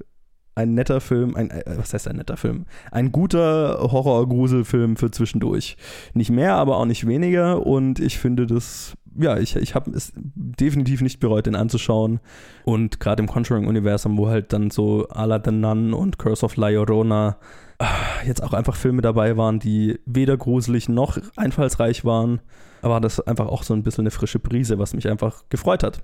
ein 0.56 0.74
netter 0.74 1.02
Film, 1.02 1.36
ein, 1.36 1.52
äh, 1.52 1.64
was 1.78 1.94
heißt 1.94 2.08
ein 2.08 2.16
netter 2.16 2.38
Film? 2.38 2.66
Ein 2.92 3.12
guter 3.12 3.80
Horror-Gruselfilm 3.80 4.96
für 4.96 5.12
zwischendurch. 5.12 5.78
Nicht 6.14 6.32
mehr, 6.32 6.56
aber 6.56 6.78
auch 6.78 6.86
nicht 6.86 7.06
weniger. 7.06 7.66
Und 7.66 8.00
ich 8.00 8.18
finde 8.18 8.48
das, 8.48 8.94
ja, 9.18 9.38
ich, 9.38 9.56
ich 9.58 9.76
habe 9.76 9.92
es 9.92 10.14
definitiv 10.16 11.02
nicht 11.02 11.20
bereut, 11.20 11.46
den 11.46 11.56
anzuschauen. 11.56 12.22
Und 12.64 13.00
gerade 13.00 13.22
im 13.22 13.28
Conjuring-Universum, 13.28 14.18
wo 14.18 14.30
halt 14.30 14.54
dann 14.54 14.72
so 14.72 15.08
Ala 15.10 15.42
the 15.44 15.52
Nun 15.52 15.94
und 15.94 16.18
Curse 16.18 16.46
of 16.46 16.56
La 16.56 16.70
Llorona 16.70 17.38
ah, 17.80 17.88
jetzt 18.26 18.42
auch 18.42 18.54
einfach 18.54 18.76
Filme 18.76 19.02
dabei 19.02 19.38
waren, 19.38 19.60
die 19.60 20.00
weder 20.06 20.38
gruselig 20.38 20.88
noch 20.90 21.18
einfallsreich 21.36 22.06
waren, 22.06 22.40
war 22.82 23.02
das 23.02 23.20
einfach 23.20 23.48
auch 23.48 23.64
so 23.64 23.74
ein 23.74 23.84
bisschen 23.84 24.04
eine 24.04 24.12
frische 24.12 24.40
Brise, 24.40 24.80
was 24.80 24.94
mich 24.94 25.10
einfach 25.10 25.44
gefreut 25.50 25.84
hat. 25.84 26.02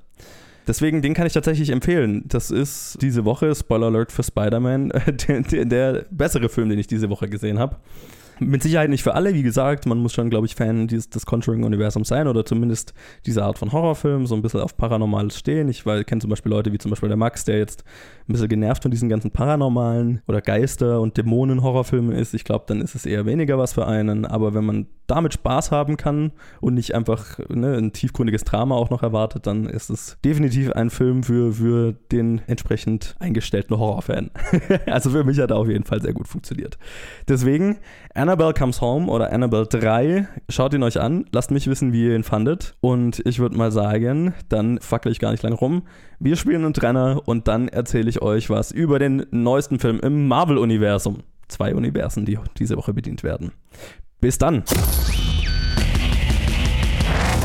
Deswegen, 0.72 1.02
den 1.02 1.14
kann 1.14 1.28
ich 1.28 1.34
tatsächlich 1.34 1.70
empfehlen. 1.70 2.24
Das 2.30 2.50
ist 2.50 2.98
diese 3.02 3.26
Woche, 3.26 3.54
Spoiler 3.54 3.88
Alert 3.88 4.10
für 4.10 4.24
Spider-Man, 4.24 4.94
der, 5.28 5.42
der, 5.42 5.66
der, 5.66 6.06
bessere 6.12 6.48
Film, 6.48 6.70
den 6.70 6.80
ich 6.80 6.88
diese 6.88 7.10
Woche 7.10 7.28
gesehen 7.28 7.60
habe. 7.60 7.76
Mit 8.44 8.64
Sicherheit 8.64 8.90
nicht 8.90 9.04
für 9.04 9.14
alle, 9.14 9.36
wie 9.36 9.44
gesagt. 9.44 9.86
Man 9.86 10.00
muss 10.00 10.14
schon, 10.14 10.32
glaube 10.32 10.48
ich, 10.48 10.56
Fan 10.56 10.88
dieses, 10.88 11.12
des 11.12 11.28
Conjuring-Universums 11.28 12.08
sein 12.08 12.28
oder 12.28 12.44
zumindest 12.44 12.96
diese 13.28 13.44
Art 13.44 13.60
von 13.60 13.72
Horrorfilm, 13.72 14.26
so 14.26 14.34
ein 14.34 14.42
bisschen 14.42 14.62
auf 14.62 14.76
Paranormales 14.76 15.38
stehen. 15.38 15.70
Ich 15.70 15.84
kenne 15.84 16.22
zum 16.22 16.30
Beispiel 16.32 16.52
Leute 16.52 16.74
wie 16.74 16.80
zum 16.80 16.90
Beispiel 16.90 17.08
der 17.08 17.18
Max, 17.18 17.46
der 17.46 17.60
jetzt 17.60 17.84
ein 18.28 18.34
bisschen 18.34 18.50
genervt 18.50 18.82
von 18.82 18.90
diesen 18.90 19.10
ganzen 19.10 19.30
paranormalen 19.30 20.22
oder 20.28 20.42
Geister- 20.42 21.02
und 21.02 21.18
Dämonen-Horrorfilmen 21.18 22.16
ist. 22.16 22.34
Ich 22.34 22.44
glaube, 22.44 22.66
dann 22.68 22.82
ist 22.82 22.96
es 22.96 23.06
eher 23.06 23.28
weniger 23.28 23.60
was 23.60 23.74
für 23.74 23.86
einen. 23.86 24.26
Aber 24.26 24.56
wenn 24.56 24.66
man 24.66 24.88
damit 25.06 25.34
Spaß 25.34 25.72
haben 25.72 25.98
kann 25.98 26.32
und 26.62 26.74
nicht 26.74 26.96
einfach 26.96 27.38
ne, 27.50 27.78
ein 27.78 27.94
tiefgründiges 27.94 28.44
Drama 28.44 28.76
auch 28.76 28.90
noch 28.90 29.04
erwartet, 29.04 29.46
dann 29.46 29.66
ist 29.66 29.90
es 29.90 30.18
definitiv 30.24 30.72
ein 30.72 30.90
Film 30.90 31.24
für, 31.24 31.54
für 31.54 31.94
den 32.12 32.42
entsprechend 32.48 33.16
eingestellten 33.20 33.78
Horrorfan. 33.78 34.32
also 34.86 35.10
für 35.12 35.24
mich 35.24 35.40
hat 35.40 35.52
er 35.52 35.58
auf 35.58 35.68
jeden 35.68 35.84
Fall 35.84 36.02
sehr 36.02 36.14
gut 36.14 36.28
funktioniert. 36.28 36.78
Deswegen, 37.28 37.78
Annabelle 38.32 38.54
Comes 38.54 38.80
Home 38.80 39.12
oder 39.12 39.34
Annabelle 39.34 39.68
3, 39.68 40.26
schaut 40.48 40.74
ihn 40.74 40.84
euch 40.84 41.02
an, 41.02 41.26
lasst 41.34 41.52
mich 41.52 41.68
wissen, 41.68 41.92
wie 41.92 42.06
ihr 42.06 42.16
ihn 42.16 42.24
fandet. 42.24 42.78
Und 42.80 43.22
ich 43.26 43.40
würde 43.40 43.58
mal 43.58 43.74
sagen, 43.74 44.34
dann 44.48 44.80
fackel 44.80 45.12
ich 45.12 45.20
gar 45.20 45.32
nicht 45.32 45.44
lange 45.44 45.58
rum. 45.58 45.84
Wir 46.18 46.38
spielen 46.38 46.64
einen 46.64 46.74
Trenner 46.74 47.24
und 47.26 47.50
dann 47.50 47.68
erzähle 47.68 48.10
ich 48.10 48.22
euch 48.22 48.50
was 48.50 48.72
über 48.72 49.00
den 49.00 49.26
neuesten 49.32 49.80
Film 49.80 50.00
im 50.00 50.30
Marvel-Universum. 50.30 51.24
Zwei 51.50 51.76
Universen, 51.76 52.24
die 52.26 52.40
diese 52.58 52.78
Woche 52.78 52.94
bedient 52.94 53.22
werden. 53.24 53.52
Bis 54.22 54.38
dann. 54.38 54.64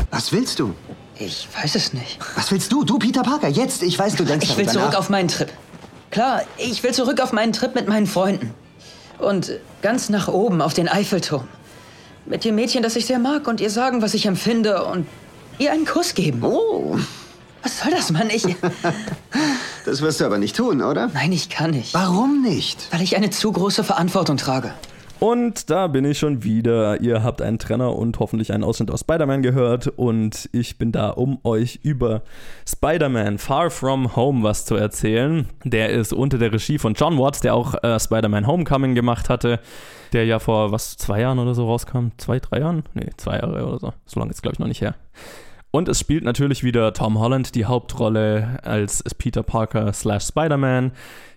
Was 0.09 0.31
willst 0.31 0.57
du? 0.59 0.73
Ich 1.19 1.49
weiß 1.61 1.75
es 1.75 1.91
nicht. 1.91 2.17
Was 2.37 2.49
willst 2.53 2.71
du? 2.71 2.85
Du, 2.85 2.97
Peter 2.97 3.23
Parker, 3.23 3.49
jetzt. 3.49 3.83
Ich 3.83 3.99
weiß, 3.99 4.15
du 4.15 4.23
denkst 4.23 4.51
Ich 4.51 4.57
will 4.57 4.69
zurück 4.69 4.91
nach. 4.93 4.99
auf 4.99 5.09
meinen 5.09 5.27
Trip. 5.27 5.51
Klar, 6.11 6.43
ich 6.57 6.81
will 6.81 6.93
zurück 6.93 7.19
auf 7.19 7.33
meinen 7.33 7.51
Trip 7.51 7.75
mit 7.75 7.89
meinen 7.89 8.07
Freunden. 8.07 8.53
Und 9.19 9.51
ganz 9.81 10.09
nach 10.09 10.27
oben 10.27 10.61
auf 10.61 10.73
den 10.73 10.87
Eiffelturm. 10.87 11.47
Mit 12.25 12.43
dem 12.43 12.55
Mädchen, 12.55 12.83
das 12.83 12.95
ich 12.95 13.05
sehr 13.05 13.19
mag 13.19 13.47
und 13.47 13.61
ihr 13.61 13.69
sagen, 13.69 14.01
was 14.01 14.13
ich 14.13 14.25
empfinde 14.25 14.83
und 14.83 15.07
ihr 15.59 15.71
einen 15.71 15.85
Kuss 15.85 16.13
geben. 16.13 16.43
Oh, 16.43 16.97
Was 17.63 17.79
soll 17.79 17.91
das, 17.91 18.11
Mann? 18.11 18.29
Ich. 18.29 18.43
das 19.85 20.01
wirst 20.01 20.19
du 20.19 20.25
aber 20.25 20.37
nicht 20.37 20.55
tun, 20.55 20.81
oder? 20.81 21.09
Nein, 21.13 21.31
ich 21.31 21.49
kann 21.49 21.71
nicht. 21.71 21.93
Warum 21.93 22.41
nicht? 22.41 22.87
Weil 22.91 23.01
ich 23.01 23.15
eine 23.15 23.29
zu 23.29 23.51
große 23.51 23.83
Verantwortung 23.83 24.37
trage. 24.37 24.73
Und 25.19 25.71
da 25.71 25.87
bin 25.87 26.05
ich 26.05 26.19
schon 26.19 26.43
wieder. 26.43 27.01
Ihr 27.01 27.23
habt 27.23 27.41
einen 27.41 27.57
Trenner 27.57 27.95
und 27.95 28.19
hoffentlich 28.19 28.53
einen 28.53 28.63
Ausschnitt 28.63 28.91
aus 28.91 28.99
Spider-Man 28.99 29.41
gehört. 29.41 29.87
Und 29.87 30.47
ich 30.51 30.77
bin 30.77 30.91
da, 30.91 31.09
um 31.09 31.39
euch 31.43 31.79
über 31.81 32.21
Spider-Man 32.67 33.39
Far 33.39 33.71
From 33.71 34.15
Home 34.15 34.43
was 34.43 34.65
zu 34.65 34.75
erzählen. 34.75 35.47
Der 35.63 35.89
ist 35.89 36.13
unter 36.13 36.37
der 36.37 36.53
Regie 36.53 36.77
von 36.77 36.93
John 36.93 37.17
Watts, 37.17 37.41
der 37.41 37.55
auch 37.55 37.73
äh, 37.83 37.99
Spider-Man 37.99 38.45
Homecoming 38.45 38.93
gemacht 38.93 39.29
hatte. 39.29 39.59
Der 40.13 40.25
ja 40.25 40.37
vor, 40.37 40.71
was, 40.71 40.97
zwei 40.97 41.21
Jahren 41.21 41.39
oder 41.39 41.55
so 41.55 41.65
rauskam? 41.65 42.09
Zwei, 42.17 42.39
drei 42.39 42.59
Jahren? 42.59 42.83
Nee, 42.93 43.09
zwei 43.17 43.37
Jahre 43.37 43.65
oder 43.65 43.79
so. 43.79 43.93
So 44.05 44.19
lange 44.19 44.31
ist, 44.31 44.43
glaube 44.43 44.53
ich, 44.53 44.59
noch 44.59 44.67
nicht 44.67 44.81
her. 44.81 44.95
Und 45.71 45.89
es 45.89 45.99
spielt 45.99 46.23
natürlich 46.23 46.63
wieder 46.63 46.93
Tom 46.93 47.19
Holland 47.19 47.53
die 47.55 47.65
Hauptrolle 47.65 48.59
als 48.63 49.03
Peter 49.17 49.43
Parker 49.43 49.91
slash 49.93 50.25
Spider-Man. 50.25 50.91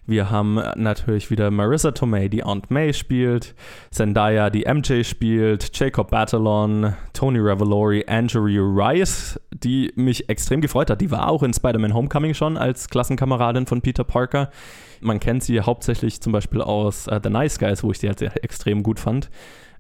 Wir 0.07 0.31
haben 0.31 0.61
natürlich 0.77 1.31
wieder 1.31 1.51
Marissa 1.51 1.93
Tomei, 1.93 2.29
die 2.29 2.43
Aunt 2.43 2.71
May 2.71 2.93
spielt, 2.93 3.55
Zendaya, 3.91 4.51
die 4.51 4.65
MJ 4.65 5.05
spielt, 5.05 5.71
Jacob 5.79 6.11
Batalon, 6.11 6.95
Tony 7.13 7.39
Revolori, 7.39 8.05
Andrew 8.09 8.47
Rice, 8.47 9.39
die 9.53 9.93
mich 9.95 10.29
extrem 10.29 10.61
gefreut 10.61 10.91
hat. 10.91 11.01
Die 11.01 11.11
war 11.11 11.29
auch 11.29 11.43
in 11.43 11.55
Spider-Man 11.55 11.95
Homecoming 11.95 12.35
schon 12.35 12.57
als 12.57 12.89
Klassenkameradin 12.89 13.67
von 13.67 13.83
Peter 13.83 14.03
Parker. 14.03 14.51
Man 15.01 15.21
kennt 15.21 15.45
sie 15.45 15.61
hauptsächlich 15.61 16.21
zum 16.21 16.33
Beispiel 16.33 16.61
aus 16.61 17.07
äh, 17.07 17.21
The 17.23 17.31
Nice 17.31 17.59
Guys, 17.59 17.85
wo 17.85 17.91
ich 17.91 17.99
sie 17.99 18.09
halt 18.09 18.21
extrem 18.43 18.83
gut 18.83 18.99
fand. 18.99 19.31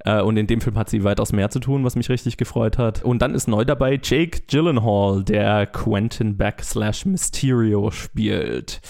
Äh, 0.05 0.23
und 0.23 0.37
in 0.37 0.47
dem 0.47 0.61
Film 0.61 0.77
hat 0.77 0.89
sie 0.89 1.05
weitaus 1.05 1.33
mehr 1.33 1.51
zu 1.51 1.61
tun, 1.61 1.85
was 1.85 1.97
mich 1.97 2.09
richtig 2.09 2.37
gefreut 2.37 2.79
hat. 2.79 3.03
Und 3.05 3.23
dann 3.23 3.35
ist 3.35 3.49
neu 3.49 3.65
dabei 3.65 3.99
Jake 4.03 4.43
Gyllenhaal, 4.49 5.23
der 5.25 5.67
Quentin 5.67 6.37
Beck 6.37 6.63
slash 6.63 7.05
Mysterio 7.07 7.91
spielt. 7.91 8.81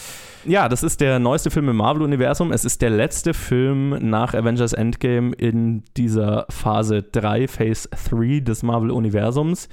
Ja, 0.45 0.69
das 0.69 0.83
ist 0.83 1.01
der 1.01 1.19
neueste 1.19 1.51
Film 1.51 1.69
im 1.69 1.77
Marvel-Universum. 1.77 2.51
Es 2.53 2.65
ist 2.65 2.81
der 2.81 2.91
letzte 2.91 3.35
Film 3.35 4.09
nach 4.09 4.35
Avengers 4.35 4.73
Endgame 4.73 5.33
in 5.35 5.85
dieser 5.97 6.47
Phase 6.49 7.03
3, 7.03 7.47
Phase 7.47 7.89
3 8.09 8.41
des 8.41 8.63
Marvel-Universums. 8.63 9.69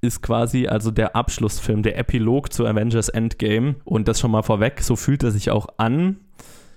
Ist 0.00 0.22
quasi 0.22 0.68
also 0.68 0.90
der 0.90 1.16
Abschlussfilm, 1.16 1.82
der 1.82 1.98
Epilog 1.98 2.52
zu 2.52 2.66
Avengers 2.66 3.08
Endgame. 3.08 3.76
Und 3.84 4.08
das 4.08 4.20
schon 4.20 4.30
mal 4.30 4.42
vorweg, 4.42 4.80
so 4.80 4.96
fühlt 4.96 5.22
er 5.22 5.32
sich 5.32 5.50
auch 5.50 5.66
an. 5.76 6.16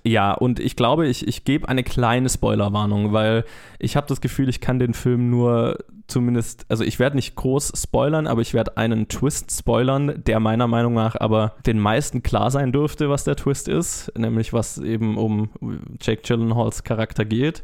Ja, 0.04 0.32
und 0.32 0.60
ich 0.60 0.76
glaube, 0.76 1.06
ich, 1.06 1.26
ich 1.28 1.44
gebe 1.44 1.68
eine 1.68 1.82
kleine 1.84 2.28
Spoilerwarnung, 2.28 3.12
weil 3.12 3.44
ich 3.78 3.96
habe 3.96 4.06
das 4.06 4.20
Gefühl, 4.20 4.48
ich 4.48 4.60
kann 4.60 4.78
den 4.78 4.94
Film 4.94 5.28
nur 5.30 5.78
zumindest, 6.10 6.66
also 6.68 6.84
ich 6.84 6.98
werde 6.98 7.16
nicht 7.16 7.36
groß 7.36 7.72
spoilern, 7.74 8.26
aber 8.26 8.42
ich 8.42 8.54
werde 8.54 8.76
einen 8.76 9.08
Twist 9.08 9.50
spoilern, 9.50 10.22
der 10.26 10.40
meiner 10.40 10.66
Meinung 10.66 10.94
nach 10.94 11.16
aber 11.18 11.54
den 11.66 11.78
meisten 11.78 12.22
klar 12.22 12.50
sein 12.50 12.72
dürfte, 12.72 13.08
was 13.08 13.24
der 13.24 13.36
Twist 13.36 13.68
ist, 13.68 14.12
nämlich 14.16 14.52
was 14.52 14.78
eben 14.78 15.16
um 15.16 15.50
Jake 16.00 16.22
Gyllenhaals 16.22 16.84
Charakter 16.84 17.24
geht. 17.24 17.62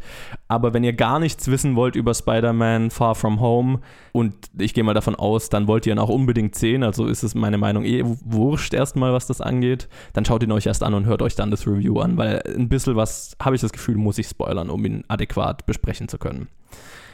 Aber 0.48 0.72
wenn 0.72 0.84
ihr 0.84 0.92
gar 0.92 1.18
nichts 1.18 1.48
wissen 1.48 1.76
wollt 1.76 1.96
über 1.96 2.14
Spider-Man 2.14 2.90
Far 2.90 3.14
From 3.14 3.40
Home 3.40 3.80
und 4.12 4.34
ich 4.58 4.74
gehe 4.74 4.84
mal 4.84 4.94
davon 4.94 5.14
aus, 5.14 5.48
dann 5.48 5.66
wollt 5.66 5.86
ihr 5.86 5.92
ihn 5.92 5.98
auch 5.98 6.08
unbedingt 6.08 6.54
sehen, 6.54 6.82
also 6.82 7.06
ist 7.06 7.22
es 7.22 7.34
meine 7.34 7.58
Meinung 7.58 7.84
eh 7.84 8.02
wurscht 8.04 8.72
erstmal, 8.74 9.12
was 9.12 9.26
das 9.26 9.40
angeht, 9.40 9.88
dann 10.12 10.24
schaut 10.24 10.42
ihn 10.42 10.52
euch 10.52 10.66
erst 10.66 10.82
an 10.82 10.94
und 10.94 11.06
hört 11.06 11.22
euch 11.22 11.34
dann 11.34 11.50
das 11.50 11.66
Review 11.66 12.00
an, 12.00 12.16
weil 12.16 12.42
ein 12.46 12.68
bisschen 12.68 12.96
was, 12.96 13.36
habe 13.42 13.56
ich 13.56 13.62
das 13.62 13.72
Gefühl, 13.72 13.96
muss 13.96 14.18
ich 14.18 14.28
spoilern, 14.28 14.70
um 14.70 14.84
ihn 14.84 15.04
adäquat 15.08 15.66
besprechen 15.66 16.08
zu 16.08 16.18
können. 16.18 16.48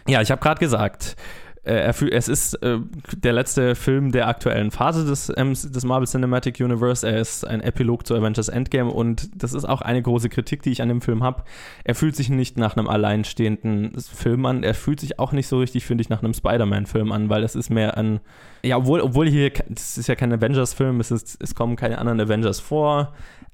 Ja, 0.09 0.21
ich 0.21 0.30
habe 0.30 0.40
gerade 0.40 0.61
gesagt, 0.61 1.16
äh, 1.64 1.92
es 2.11 2.28
ist 2.28 2.54
äh, 2.62 2.78
der 3.16 3.32
letzte 3.32 3.76
Film 3.76 4.11
der 4.11 4.26
aktuellen 4.26 4.73
Phase 4.73 5.04
des, 5.04 5.32
ähm, 5.37 5.52
des 5.52 5.85
Marvel 5.85 6.09
Cinematic 6.09 6.59
Universe. 6.59 7.06
Er 7.06 7.21
ist 7.21 7.47
ein 7.47 7.61
Epilog 7.61 8.04
zu 8.04 8.16
Avengers 8.16 8.49
Endgame 8.49 8.90
und 8.90 9.30
das 9.40 9.52
ist 9.52 9.64
auch 9.64 9.80
eine 9.80 10.02
große 10.02 10.28
Kritik, 10.28 10.62
die 10.62 10.71
ich 10.71 10.82
an 10.82 10.88
dem 10.88 11.00
Film 11.00 11.23
habe. 11.23 11.44
Er 11.85 11.94
fühlt 11.94 12.16
sich 12.16 12.30
nicht 12.30 12.59
nach 12.59 12.76
einem 12.76 12.88
alleinstehenden 12.88 13.92
Film 14.00 14.44
an. 14.44 14.64
Er 14.64 14.75
fühlt 14.75 14.99
sich 14.99 15.21
auch 15.21 15.30
nicht 15.30 15.47
so 15.47 15.61
richtig, 15.61 15.87
finde 15.87 16.02
ich, 16.02 16.09
nach 16.09 16.23
einem 16.23 16.35
Spider-Man-Film 16.35 17.12
an, 17.12 17.28
weil 17.28 17.44
es 17.44 17.54
ist 17.54 17.71
mehr 17.71 17.97
ein. 17.97 18.21
Ja, 18.64 18.78
obwohl, 18.78 19.00
obwohl 19.00 19.28
hier, 19.28 19.50
das 19.68 19.99
ist 19.99 20.09
ja 20.09 20.16
kein 20.16 20.32
Avengers-Film, 20.32 20.99
es, 20.99 21.11
es 21.12 21.54
kommen 21.54 21.76
keine 21.76 21.99
anderen 21.99 22.21
Avengers 22.21 22.59
vor. 22.59 23.12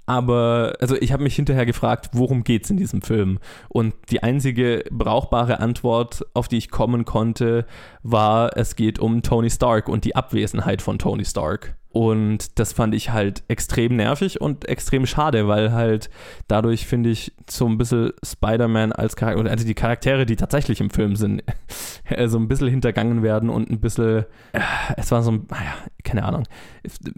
Aber, 0.08 0.72
also 0.80 0.96
ich 0.96 1.12
habe 1.12 1.22
mich 1.22 1.36
hinterher 1.36 1.66
gefragt, 1.66 2.08
worum 2.12 2.42
geht's 2.42 2.70
in 2.70 2.78
diesem 2.78 3.02
Film? 3.02 3.38
Und 3.68 3.94
die 4.10 4.22
einzige 4.22 4.84
brauchbare 4.90 5.60
Antwort, 5.60 6.24
auf 6.32 6.48
die 6.48 6.56
ich 6.56 6.70
kommen 6.70 7.04
konnte, 7.04 7.66
war, 8.02 8.56
es 8.56 8.74
geht 8.74 8.98
um 8.98 9.20
Tony 9.20 9.50
Stark 9.50 9.86
und 9.86 10.06
die 10.06 10.16
Abwesenheit 10.16 10.80
von 10.80 10.98
Tony 10.98 11.26
Stark. 11.26 11.76
Und 11.98 12.60
das 12.60 12.72
fand 12.72 12.94
ich 12.94 13.10
halt 13.10 13.42
extrem 13.48 13.96
nervig 13.96 14.40
und 14.40 14.68
extrem 14.68 15.04
schade, 15.04 15.48
weil 15.48 15.72
halt 15.72 16.10
dadurch, 16.46 16.86
finde 16.86 17.10
ich, 17.10 17.32
so 17.50 17.66
ein 17.66 17.76
bisschen 17.76 18.12
Spider-Man 18.24 18.92
als 18.92 19.16
Charakter, 19.16 19.50
also 19.50 19.66
die 19.66 19.74
Charaktere, 19.74 20.24
die 20.24 20.36
tatsächlich 20.36 20.80
im 20.80 20.90
Film 20.90 21.16
sind, 21.16 21.42
so 22.26 22.38
ein 22.38 22.46
bisschen 22.46 22.68
hintergangen 22.68 23.24
werden 23.24 23.50
und 23.50 23.68
ein 23.68 23.80
bisschen, 23.80 24.26
äh, 24.52 24.60
es 24.96 25.10
war 25.10 25.24
so 25.24 25.32
ein, 25.32 25.46
naja, 25.50 25.74
keine 26.04 26.24
Ahnung. 26.24 26.44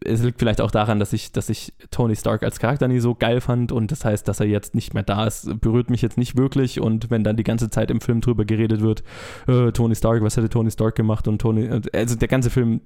Es, 0.02 0.22
liegt 0.22 0.38
vielleicht 0.38 0.62
auch 0.62 0.70
daran, 0.70 0.98
dass 0.98 1.12
ich, 1.12 1.30
dass 1.30 1.50
ich 1.50 1.74
Tony 1.90 2.16
Stark 2.16 2.42
als 2.42 2.58
Charakter 2.58 2.88
nie 2.88 3.00
so 3.00 3.14
geil 3.14 3.42
fand 3.42 3.72
und 3.72 3.92
das 3.92 4.06
heißt, 4.06 4.26
dass 4.26 4.40
er 4.40 4.46
jetzt 4.46 4.74
nicht 4.74 4.94
mehr 4.94 5.02
da 5.02 5.26
ist, 5.26 5.60
berührt 5.60 5.90
mich 5.90 6.00
jetzt 6.00 6.16
nicht 6.16 6.38
wirklich 6.38 6.80
und 6.80 7.10
wenn 7.10 7.22
dann 7.22 7.36
die 7.36 7.44
ganze 7.44 7.68
Zeit 7.68 7.90
im 7.90 8.00
Film 8.00 8.22
drüber 8.22 8.46
geredet 8.46 8.80
wird, 8.80 9.02
äh, 9.46 9.72
Tony 9.72 9.94
Stark, 9.94 10.22
was 10.22 10.38
hätte 10.38 10.48
Tony 10.48 10.70
Stark 10.70 10.94
gemacht 10.94 11.28
und 11.28 11.38
Tony, 11.38 11.68
also 11.92 12.16
der 12.16 12.28
ganze 12.28 12.48
Film 12.48 12.80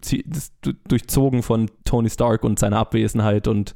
durchzogen 0.88 1.44
von 1.44 1.70
Tony 1.84 2.10
Stark 2.10 2.44
und 2.44 2.58
seiner 2.58 2.78
Abwesenheit 2.78 3.48
und 3.48 3.74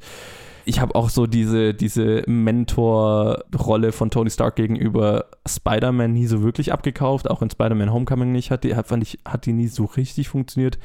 ich 0.69 0.79
habe 0.79 0.93
auch 0.93 1.09
so 1.09 1.25
diese, 1.25 1.73
diese 1.73 2.21
Mentor-Rolle 2.27 3.91
von 3.91 4.11
Tony 4.11 4.29
Stark 4.29 4.55
gegenüber 4.55 5.25
Spider-Man 5.47 6.13
nie 6.13 6.27
so 6.27 6.43
wirklich 6.43 6.71
abgekauft, 6.71 7.27
auch 7.27 7.41
in 7.41 7.49
Spider-Man 7.49 7.91
Homecoming 7.91 8.31
nicht, 8.31 8.51
hat 8.51 8.63
die, 8.63 8.75
fand 8.85 9.01
ich, 9.01 9.17
hat 9.25 9.47
die 9.47 9.53
nie 9.53 9.67
so 9.67 9.85
richtig 9.85 10.29
funktioniert. 10.29 10.77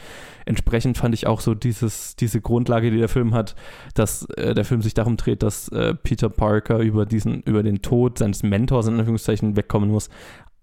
Entsprechend 0.46 0.96
fand 0.96 1.14
ich 1.14 1.26
auch 1.26 1.40
so 1.40 1.54
dieses, 1.54 2.16
diese 2.16 2.40
Grundlage, 2.40 2.90
die 2.90 2.96
der 2.96 3.10
Film 3.10 3.34
hat, 3.34 3.56
dass 3.92 4.24
äh, 4.36 4.54
der 4.54 4.64
Film 4.64 4.80
sich 4.80 4.94
darum 4.94 5.18
dreht, 5.18 5.42
dass 5.42 5.68
äh, 5.68 5.94
Peter 5.94 6.30
Parker 6.30 6.78
über 6.78 7.04
diesen, 7.04 7.42
über 7.42 7.62
den 7.62 7.82
Tod 7.82 8.18
seines 8.18 8.42
Mentors 8.42 8.86
in 8.86 8.98
Anführungszeichen 8.98 9.54
wegkommen 9.54 9.90
muss, 9.90 10.08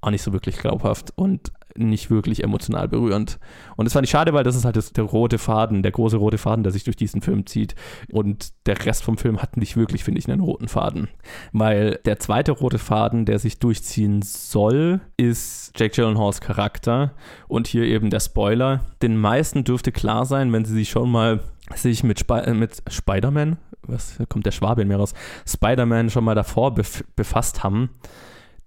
auch 0.02 0.10
nicht 0.10 0.24
so 0.24 0.34
wirklich 0.34 0.58
glaubhaft 0.58 1.14
und 1.16 1.52
nicht 1.78 2.10
wirklich 2.10 2.44
emotional 2.44 2.88
berührend. 2.88 3.40
Und 3.78 3.86
das 3.86 3.94
fand 3.94 4.06
ich 4.06 4.12
schade, 4.12 4.34
weil 4.34 4.44
das 4.44 4.56
ist 4.56 4.66
halt 4.66 4.76
das, 4.76 4.94
der 4.94 5.04
rote 5.04 5.38
Faden, 5.38 5.84
der 5.84 5.92
große 5.92 6.18
rote 6.18 6.38
Faden, 6.38 6.64
der 6.64 6.72
sich 6.72 6.84
durch 6.84 6.96
diesen 6.96 7.22
Film 7.22 7.46
zieht. 7.46 7.76
Und 8.12 8.52
der 8.66 8.86
Rest 8.86 9.04
vom 9.04 9.18
Film 9.18 9.42
hat 9.42 9.58
nicht 9.58 9.78
wirklich, 9.78 10.04
finde 10.04 10.20
ich, 10.20 10.30
einen 10.30 10.42
roten 10.42 10.68
Faden. 10.68 11.08
Weil 11.54 12.00
der 12.06 12.20
zweite 12.20 12.52
rote 12.52 12.80
Faden, 12.80 13.26
der 13.26 13.40
sich 13.40 13.60
durchziehen 13.60 14.22
soll, 14.22 15.02
ist 15.18 15.72
Jake 15.78 15.96
Gyllenhaals 15.96 16.42
Charakter. 16.42 17.14
Und 17.48 17.68
hier 17.68 17.84
eben 17.84 18.10
der 18.10 18.20
Spoiler. 18.20 18.82
Den 19.02 19.18
meisten 19.18 19.64
dürfte 19.64 19.92
klar 19.92 20.26
sein, 20.26 20.52
wenn 20.52 20.66
sie 20.66 20.74
sich 20.74 20.90
schon 20.90 21.12
mal 21.12 21.42
sich 21.76 22.04
mit, 22.04 22.20
Sp 22.20 22.44
äh, 22.44 22.54
mit 22.54 22.84
Spider-Man, 22.90 23.58
was 23.84 24.18
kommt 24.30 24.46
der 24.46 24.52
Schwabe 24.52 24.82
in 24.82 24.88
mir 24.88 24.98
raus, 24.98 25.14
Spider-Man 25.48 26.10
schon 26.10 26.24
mal 26.24 26.36
davor 26.36 26.74
bef 26.74 27.04
befasst 27.16 27.64
haben, 27.64 27.90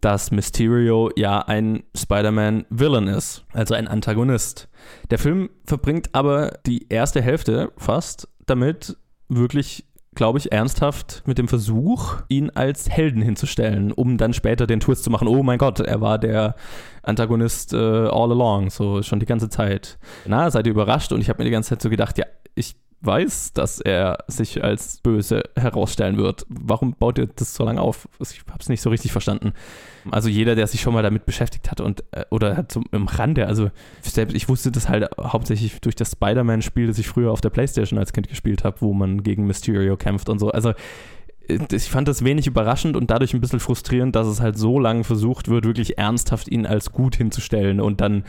dass 0.04 0.30
Mysterio 0.30 1.10
ja 1.16 1.38
ein 1.40 1.82
Spider-Man-Villain 1.96 3.06
ist, 3.06 3.44
also 3.54 3.74
ein 3.74 3.88
Antagonist. 3.88 4.68
Der 5.10 5.18
Film 5.18 5.48
verbringt 5.64 6.10
aber 6.12 6.58
die 6.66 6.86
erste 6.90 7.22
Hälfte 7.22 7.72
fast 7.78 8.28
damit, 8.46 8.98
wirklich 9.28 9.86
glaube 10.14 10.38
ich, 10.38 10.52
ernsthaft 10.52 11.22
mit 11.26 11.38
dem 11.38 11.48
Versuch, 11.48 12.18
ihn 12.28 12.50
als 12.50 12.88
Helden 12.88 13.20
hinzustellen, 13.22 13.92
um 13.92 14.16
dann 14.16 14.32
später 14.32 14.66
den 14.66 14.78
Twist 14.78 15.04
zu 15.04 15.10
machen. 15.10 15.26
Oh 15.26 15.42
mein 15.42 15.58
Gott, 15.58 15.80
er 15.80 16.00
war 16.00 16.18
der 16.18 16.54
Antagonist 17.02 17.72
äh, 17.72 17.76
all 17.76 18.30
along, 18.30 18.70
so 18.70 19.02
schon 19.02 19.18
die 19.20 19.26
ganze 19.26 19.48
Zeit. 19.48 19.98
Na, 20.26 20.50
seid 20.50 20.66
ihr 20.66 20.72
überrascht? 20.72 21.12
Und 21.12 21.20
ich 21.20 21.28
habe 21.28 21.38
mir 21.38 21.46
die 21.46 21.50
ganze 21.50 21.70
Zeit 21.70 21.82
so 21.82 21.90
gedacht, 21.90 22.16
ja, 22.18 22.26
ich 22.54 22.76
weiß, 23.04 23.52
dass 23.52 23.80
er 23.80 24.18
sich 24.28 24.62
als 24.62 24.98
böse 24.98 25.42
herausstellen 25.56 26.16
wird. 26.16 26.46
Warum 26.48 26.94
baut 26.94 27.18
ihr 27.18 27.26
das 27.26 27.54
so 27.54 27.64
lange 27.64 27.80
auf? 27.80 28.08
Ich 28.20 28.40
habe 28.48 28.60
es 28.60 28.68
nicht 28.68 28.80
so 28.80 28.90
richtig 28.90 29.12
verstanden. 29.12 29.52
Also 30.10 30.28
jeder, 30.28 30.54
der 30.54 30.66
sich 30.66 30.80
schon 30.80 30.94
mal 30.94 31.02
damit 31.02 31.26
beschäftigt 31.26 31.70
hat 31.70 31.80
und 31.80 32.04
äh, 32.12 32.24
oder 32.30 32.56
hat 32.56 32.72
so 32.72 32.82
im 32.92 33.06
Rande, 33.06 33.46
also 33.46 33.70
selbst 34.02 34.34
ich 34.34 34.48
wusste 34.48 34.70
das 34.70 34.88
halt 34.88 35.08
hauptsächlich 35.18 35.80
durch 35.80 35.94
das 35.94 36.12
Spider-Man-Spiel, 36.12 36.86
das 36.86 36.98
ich 36.98 37.08
früher 37.08 37.30
auf 37.30 37.40
der 37.40 37.50
Playstation 37.50 37.98
als 37.98 38.12
Kind 38.12 38.28
gespielt 38.28 38.64
habe, 38.64 38.80
wo 38.80 38.92
man 38.92 39.22
gegen 39.22 39.46
Mysterio 39.46 39.96
kämpft 39.96 40.28
und 40.28 40.38
so. 40.38 40.50
Also 40.50 40.74
ich 41.48 41.90
fand 41.90 42.08
das 42.08 42.24
wenig 42.24 42.46
überraschend 42.46 42.96
und 42.96 43.10
dadurch 43.10 43.34
ein 43.34 43.40
bisschen 43.40 43.60
frustrierend, 43.60 44.16
dass 44.16 44.26
es 44.26 44.40
halt 44.40 44.58
so 44.58 44.78
lange 44.78 45.04
versucht 45.04 45.48
wird, 45.48 45.64
wirklich 45.64 45.98
ernsthaft 45.98 46.48
ihn 46.48 46.66
als 46.66 46.92
gut 46.92 47.16
hinzustellen 47.16 47.80
und 47.80 48.00
dann 48.00 48.24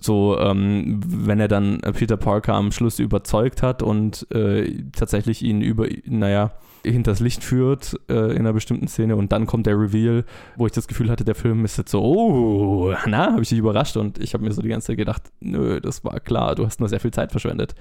so, 0.00 0.38
ähm, 0.38 1.00
wenn 1.06 1.40
er 1.40 1.48
dann 1.48 1.80
Peter 1.94 2.16
Parker 2.16 2.54
am 2.54 2.72
Schluss 2.72 2.98
überzeugt 2.98 3.62
hat 3.62 3.82
und 3.82 4.26
äh, 4.32 4.82
tatsächlich 4.92 5.42
ihn 5.42 5.60
über, 5.60 5.86
naja, 6.04 6.52
hinters 6.84 7.20
Licht 7.20 7.42
führt 7.42 7.98
äh, 8.08 8.32
in 8.32 8.38
einer 8.38 8.52
bestimmten 8.52 8.88
Szene 8.88 9.16
und 9.16 9.32
dann 9.32 9.46
kommt 9.46 9.66
der 9.66 9.78
Reveal, 9.78 10.24
wo 10.56 10.66
ich 10.66 10.72
das 10.72 10.88
Gefühl 10.88 11.10
hatte, 11.10 11.24
der 11.24 11.34
Film 11.34 11.64
ist 11.64 11.76
jetzt 11.76 11.90
so, 11.90 12.02
oh, 12.02 12.94
na, 13.06 13.32
habe 13.32 13.42
ich 13.42 13.48
dich 13.48 13.58
überrascht 13.58 13.96
und 13.96 14.18
ich 14.18 14.34
habe 14.34 14.44
mir 14.44 14.52
so 14.52 14.62
die 14.62 14.68
ganze 14.68 14.88
Zeit 14.88 14.96
gedacht, 14.96 15.22
nö, 15.40 15.80
das 15.80 16.04
war 16.04 16.20
klar, 16.20 16.54
du 16.54 16.64
hast 16.64 16.80
nur 16.80 16.88
sehr 16.88 17.00
viel 17.00 17.10
Zeit 17.10 17.30
verschwendet. 17.30 17.74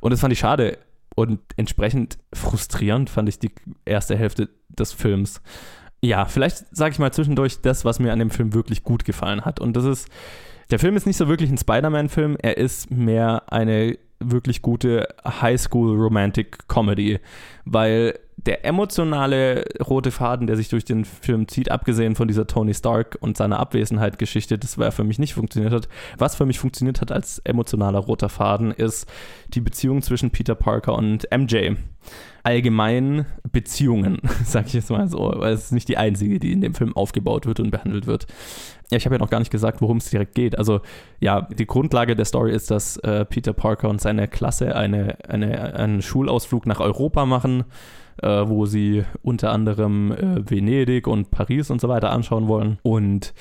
Und 0.00 0.10
das 0.10 0.20
fand 0.20 0.32
ich 0.32 0.40
schade 0.40 0.78
und 1.14 1.40
entsprechend 1.56 2.18
frustrierend 2.32 3.10
fand 3.10 3.28
ich 3.28 3.38
die 3.38 3.52
erste 3.84 4.16
Hälfte 4.16 4.48
des 4.68 4.92
Films. 4.92 5.40
Ja, 6.00 6.24
vielleicht 6.24 6.74
sage 6.74 6.92
ich 6.92 6.98
mal 6.98 7.12
zwischendurch 7.12 7.60
das, 7.60 7.84
was 7.84 8.00
mir 8.00 8.12
an 8.12 8.18
dem 8.18 8.30
Film 8.30 8.54
wirklich 8.54 8.82
gut 8.82 9.04
gefallen 9.04 9.44
hat. 9.44 9.60
Und 9.60 9.76
das 9.76 9.84
ist, 9.84 10.08
der 10.70 10.78
Film 10.78 10.96
ist 10.96 11.06
nicht 11.06 11.16
so 11.16 11.28
wirklich 11.28 11.50
ein 11.50 11.58
Spider-Man-Film, 11.58 12.36
er 12.40 12.56
ist 12.56 12.90
mehr 12.90 13.44
eine 13.52 13.98
wirklich 14.18 14.62
gute 14.62 15.08
High-School-Romantic-Comedy, 15.24 17.20
weil 17.64 18.18
der 18.46 18.64
emotionale 18.64 19.64
rote 19.86 20.10
Faden, 20.10 20.46
der 20.46 20.56
sich 20.56 20.68
durch 20.68 20.84
den 20.84 21.04
Film 21.04 21.46
zieht, 21.46 21.70
abgesehen 21.70 22.16
von 22.16 22.26
dieser 22.26 22.46
Tony 22.46 22.74
Stark 22.74 23.16
und 23.20 23.36
seiner 23.36 23.60
Abwesenheit-Geschichte, 23.60 24.58
das 24.58 24.78
war 24.78 24.90
für 24.90 25.04
mich 25.04 25.20
nicht 25.20 25.34
funktioniert 25.34 25.72
hat. 25.72 25.88
Was 26.18 26.34
für 26.34 26.46
mich 26.46 26.58
funktioniert 26.58 27.00
hat 27.00 27.12
als 27.12 27.38
emotionaler 27.40 28.00
roter 28.00 28.28
Faden, 28.28 28.72
ist 28.72 29.06
die 29.48 29.60
Beziehung 29.60 30.02
zwischen 30.02 30.30
Peter 30.30 30.56
Parker 30.56 30.94
und 30.94 31.28
MJ. 31.30 31.72
Allgemein 32.42 33.26
Beziehungen, 33.52 34.18
sag 34.44 34.66
ich 34.66 34.72
jetzt 34.72 34.90
mal 34.90 35.08
so, 35.08 35.32
weil 35.36 35.52
es 35.52 35.66
ist 35.66 35.72
nicht 35.72 35.88
die 35.88 35.96
einzige, 35.96 36.40
die 36.40 36.50
in 36.50 36.60
dem 36.60 36.74
Film 36.74 36.96
aufgebaut 36.96 37.46
wird 37.46 37.60
und 37.60 37.70
behandelt 37.70 38.08
wird. 38.08 38.26
Ja, 38.90 38.98
ich 38.98 39.04
habe 39.04 39.14
ja 39.14 39.20
noch 39.20 39.30
gar 39.30 39.38
nicht 39.38 39.52
gesagt, 39.52 39.80
worum 39.80 39.98
es 39.98 40.10
direkt 40.10 40.34
geht. 40.34 40.58
Also 40.58 40.80
ja, 41.20 41.42
die 41.42 41.66
Grundlage 41.66 42.16
der 42.16 42.24
Story 42.24 42.52
ist, 42.52 42.72
dass 42.72 42.96
äh, 42.98 43.24
Peter 43.24 43.52
Parker 43.52 43.88
und 43.88 44.00
seine 44.00 44.26
Klasse 44.26 44.74
eine, 44.74 45.16
eine, 45.28 45.74
einen 45.76 46.02
Schulausflug 46.02 46.66
nach 46.66 46.80
Europa 46.80 47.24
machen 47.24 47.64
äh, 48.22 48.28
wo 48.28 48.66
sie 48.66 49.04
unter 49.22 49.52
anderem 49.52 50.12
äh, 50.12 50.50
Venedig 50.50 51.06
und 51.06 51.30
Paris 51.30 51.70
und 51.70 51.80
so 51.80 51.88
weiter 51.88 52.10
anschauen 52.10 52.48
wollen. 52.48 52.78
Und 52.82 53.34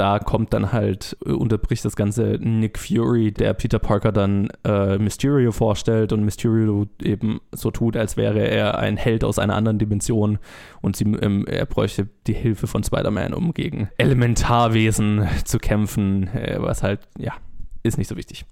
da 0.00 0.18
kommt 0.18 0.54
dann 0.54 0.72
halt, 0.72 1.16
äh, 1.26 1.30
unterbricht 1.30 1.84
das 1.84 1.94
Ganze 1.94 2.38
Nick 2.40 2.78
Fury, 2.78 3.32
der 3.32 3.52
Peter 3.52 3.78
Parker 3.78 4.12
dann 4.12 4.48
äh, 4.64 4.96
Mysterio 4.96 5.52
vorstellt 5.52 6.14
und 6.14 6.24
Mysterio 6.24 6.86
eben 7.02 7.40
so 7.52 7.70
tut, 7.70 7.98
als 7.98 8.16
wäre 8.16 8.40
er 8.40 8.78
ein 8.78 8.96
Held 8.96 9.24
aus 9.24 9.38
einer 9.38 9.56
anderen 9.56 9.78
Dimension 9.78 10.38
und 10.80 10.96
sie, 10.96 11.04
ähm, 11.04 11.44
er 11.46 11.66
bräuchte 11.66 12.08
die 12.26 12.32
Hilfe 12.32 12.66
von 12.66 12.82
Spider-Man, 12.82 13.34
um 13.34 13.52
gegen 13.52 13.90
Elementarwesen 13.98 15.28
zu 15.44 15.58
kämpfen, 15.58 16.28
äh, 16.28 16.56
was 16.58 16.82
halt, 16.82 17.00
ja, 17.18 17.34
ist 17.82 17.98
nicht 17.98 18.08
so 18.08 18.16
wichtig. 18.16 18.46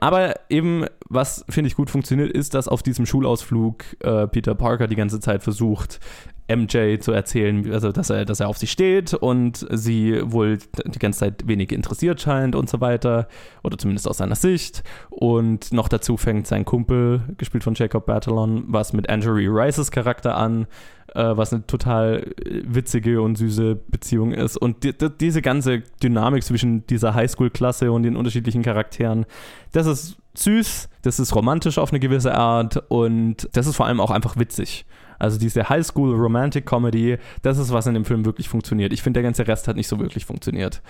Aber 0.00 0.34
eben, 0.48 0.84
was 1.08 1.44
finde 1.48 1.68
ich 1.68 1.76
gut 1.76 1.90
funktioniert, 1.90 2.30
ist, 2.30 2.54
dass 2.54 2.68
auf 2.68 2.82
diesem 2.82 3.06
Schulausflug 3.06 3.84
äh, 4.00 4.26
Peter 4.28 4.54
Parker 4.54 4.86
die 4.86 4.96
ganze 4.96 5.20
Zeit 5.20 5.42
versucht, 5.42 6.00
MJ 6.48 6.98
zu 7.00 7.12
erzählen, 7.12 7.72
also 7.72 7.90
dass 7.90 8.10
er, 8.10 8.24
dass 8.24 8.40
er 8.40 8.48
auf 8.48 8.58
sie 8.58 8.66
steht 8.66 9.14
und 9.14 9.66
sie 9.70 10.20
wohl 10.22 10.58
die 10.84 10.98
ganze 10.98 11.20
Zeit 11.20 11.46
wenig 11.46 11.72
interessiert 11.72 12.20
scheint 12.20 12.54
und 12.54 12.68
so 12.70 12.80
weiter. 12.80 13.28
Oder 13.64 13.78
zumindest 13.78 14.08
aus 14.08 14.18
seiner 14.18 14.36
Sicht. 14.36 14.84
Und 15.10 15.72
noch 15.72 15.88
dazu 15.88 16.16
fängt 16.16 16.46
sein 16.46 16.64
Kumpel, 16.64 17.22
gespielt 17.36 17.64
von 17.64 17.74
Jacob 17.74 18.06
Bertalon, 18.06 18.64
was 18.68 18.92
mit 18.92 19.10
Andrew 19.10 19.34
Rices 19.34 19.90
Charakter 19.90 20.36
an, 20.36 20.66
äh, 21.14 21.36
was 21.36 21.52
eine 21.52 21.66
total 21.66 22.32
witzige 22.44 23.22
und 23.22 23.36
süße 23.36 23.74
Beziehung 23.88 24.32
ist. 24.32 24.56
Und 24.56 24.84
die, 24.84 24.96
die, 24.96 25.10
diese 25.10 25.42
ganze 25.42 25.82
Dynamik 26.02 26.44
zwischen 26.44 26.86
dieser 26.86 27.14
Highschool-Klasse 27.14 27.90
und 27.90 28.04
den 28.04 28.16
unterschiedlichen 28.16 28.62
Charakteren, 28.62 29.26
das 29.72 29.86
ist 29.86 30.16
süß, 30.34 30.88
das 31.02 31.18
ist 31.18 31.34
romantisch 31.34 31.78
auf 31.78 31.90
eine 31.90 32.00
gewisse 32.00 32.34
Art 32.34 32.84
und 32.88 33.48
das 33.52 33.66
ist 33.66 33.76
vor 33.76 33.86
allem 33.86 34.00
auch 34.00 34.10
einfach 34.10 34.36
witzig. 34.36 34.84
Also 35.18 35.38
diese 35.38 35.68
Highschool 35.68 36.14
Romantic 36.14 36.66
Comedy, 36.66 37.18
das 37.42 37.58
ist, 37.58 37.72
was 37.72 37.86
in 37.86 37.94
dem 37.94 38.04
Film 38.04 38.24
wirklich 38.24 38.48
funktioniert. 38.48 38.92
Ich 38.92 39.02
finde, 39.02 39.18
der 39.18 39.24
ganze 39.24 39.46
Rest 39.46 39.68
hat 39.68 39.76
nicht 39.76 39.88
so 39.88 39.98
wirklich 39.98 40.24
funktioniert. 40.24 40.82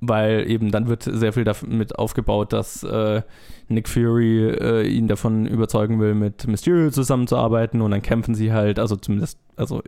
Weil 0.00 0.50
eben 0.50 0.70
dann 0.72 0.88
wird 0.88 1.04
sehr 1.04 1.32
viel 1.32 1.44
damit 1.44 1.96
aufgebaut, 1.96 2.52
dass 2.52 2.82
äh, 2.82 3.22
Nick 3.68 3.88
Fury 3.88 4.48
äh, 4.50 4.86
ihn 4.86 5.06
davon 5.06 5.46
überzeugen 5.46 6.00
will, 6.00 6.14
mit 6.14 6.46
Mysterio 6.46 6.90
zusammenzuarbeiten 6.90 7.80
und 7.80 7.92
dann 7.92 8.02
kämpfen 8.02 8.34
sie 8.34 8.52
halt, 8.52 8.80
also 8.80 8.96
zumindest, 8.96 9.38
also 9.56 9.82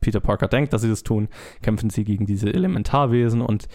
Peter 0.00 0.20
Parker 0.20 0.46
denkt, 0.46 0.72
dass 0.72 0.82
sie 0.82 0.88
das 0.88 1.02
tun, 1.02 1.28
kämpfen 1.62 1.90
sie 1.90 2.04
gegen 2.04 2.26
diese 2.26 2.52
Elementarwesen 2.52 3.40
und 3.40 3.66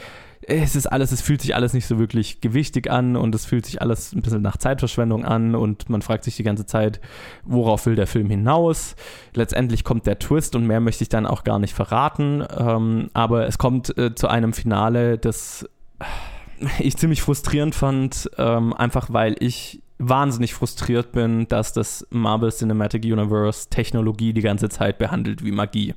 es 0.48 0.76
ist 0.76 0.88
alles, 0.88 1.12
es 1.12 1.22
fühlt 1.22 1.42
sich 1.42 1.56
alles 1.56 1.74
nicht 1.74 1.86
so 1.86 2.00
wirklich 2.00 2.42
gewichtig 2.42 2.90
an 2.90 3.16
und 3.16 3.36
es 3.36 3.46
fühlt 3.46 3.66
sich 3.66 3.82
alles 3.82 4.14
ein 4.14 4.22
bisschen 4.22 4.42
nach 4.42 4.58
Zeitverschwendung 4.58 5.24
an 5.24 5.56
und 5.56 5.90
man 5.90 6.02
fragt 6.02 6.24
sich 6.24 6.36
die 6.36 6.44
ganze 6.44 6.66
Zeit, 6.66 7.00
worauf 7.44 7.86
will 7.86 7.96
der 7.96 8.08
Film 8.08 8.30
hinaus? 8.30 8.96
Letztendlich 9.34 9.84
kommt 9.84 10.08
der 10.08 10.20
Twist 10.20 10.56
und 10.56 10.66
mehr 10.66 10.80
möchte 10.80 11.04
ich 11.04 11.10
dann 11.10 11.28
auch 11.28 11.44
gar 11.44 11.60
nicht 11.60 11.74
verraten, 11.74 12.44
ähm, 12.58 13.10
aber 13.14 13.48
es 13.48 13.58
kommt 13.58 13.96
äh, 13.98 14.16
zu 14.16 14.28
einem 14.28 14.54
Finale, 14.54 15.18
das 15.18 15.70
ich 16.80 16.98
ziemlich 16.98 17.22
frustrierend 17.22 17.76
fand, 17.76 18.30
ähm, 18.38 18.74
einfach 18.74 19.14
weil 19.14 19.36
ich 19.40 19.82
wahnsinnig 20.00 20.56
frustriert 20.56 21.12
bin, 21.12 21.48
dass 21.48 21.74
das 21.74 22.08
Marvel 22.10 22.52
Cinematic 22.52 23.04
Universe 23.04 23.70
Technologie 23.70 24.34
die 24.34 24.42
ganze 24.42 24.70
Zeit 24.70 24.98
behandelt 24.98 25.46
wie 25.46 25.52
Magie. 25.52 25.94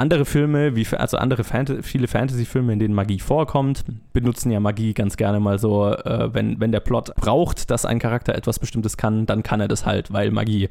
Andere 0.00 0.24
Filme, 0.24 0.76
wie 0.76 0.86
also 0.96 1.18
andere 1.18 1.44
Fant 1.44 1.70
viele 1.82 2.08
Fantasy-Filme, 2.08 2.72
in 2.72 2.78
denen 2.78 2.94
Magie 2.94 3.18
vorkommt, 3.18 3.84
benutzen 4.14 4.50
ja 4.50 4.58
Magie 4.58 4.94
ganz 4.94 5.18
gerne 5.18 5.40
mal 5.40 5.58
so, 5.58 5.92
äh, 5.92 6.32
wenn, 6.32 6.58
wenn 6.58 6.72
der 6.72 6.80
Plot 6.80 7.14
braucht, 7.16 7.70
dass 7.70 7.84
ein 7.84 7.98
Charakter 7.98 8.34
etwas 8.34 8.58
Bestimmtes 8.58 8.96
kann, 8.96 9.26
dann 9.26 9.42
kann 9.42 9.60
er 9.60 9.68
das 9.68 9.84
halt, 9.84 10.10
weil 10.10 10.30
Magie. 10.30 10.70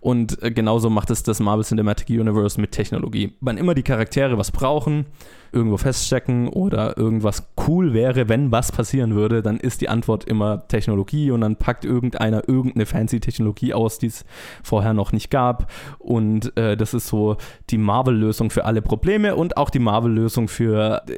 Und 0.00 0.42
äh, 0.42 0.50
genauso 0.50 0.88
macht 0.88 1.10
es 1.10 1.22
das 1.22 1.40
Marvel 1.40 1.62
Cinematic 1.62 2.08
Universe 2.08 2.58
mit 2.58 2.72
Technologie. 2.72 3.34
Wann 3.42 3.58
immer 3.58 3.74
die 3.74 3.82
Charaktere 3.82 4.38
was 4.38 4.50
brauchen, 4.50 5.04
irgendwo 5.52 5.76
feststecken 5.76 6.48
oder 6.48 6.96
irgendwas 6.96 7.48
cool 7.66 7.92
wäre, 7.92 8.28
wenn 8.28 8.52
was 8.52 8.72
passieren 8.72 9.14
würde, 9.14 9.42
dann 9.42 9.58
ist 9.58 9.80
die 9.80 9.88
Antwort 9.88 10.24
immer 10.24 10.66
Technologie 10.68 11.30
und 11.30 11.40
dann 11.40 11.56
packt 11.56 11.84
irgendeiner 11.84 12.48
irgendeine 12.48 12.86
fancy 12.86 13.20
Technologie 13.20 13.74
aus, 13.74 13.98
die 13.98 14.06
es 14.06 14.24
vorher 14.62 14.94
noch 14.94 15.12
nicht 15.12 15.30
gab. 15.30 15.70
Und 15.98 16.56
äh, 16.56 16.76
das 16.76 16.94
ist 16.94 17.08
so 17.08 17.36
die 17.70 17.78
Marvel-Lösung 17.78 18.50
für 18.50 18.64
alle 18.64 18.82
Probleme 18.82 19.36
und 19.36 19.56
auch 19.56 19.70
die 19.70 19.78
Marvel-Lösung 19.78 20.48
für, 20.48 21.02
äh, 21.08 21.16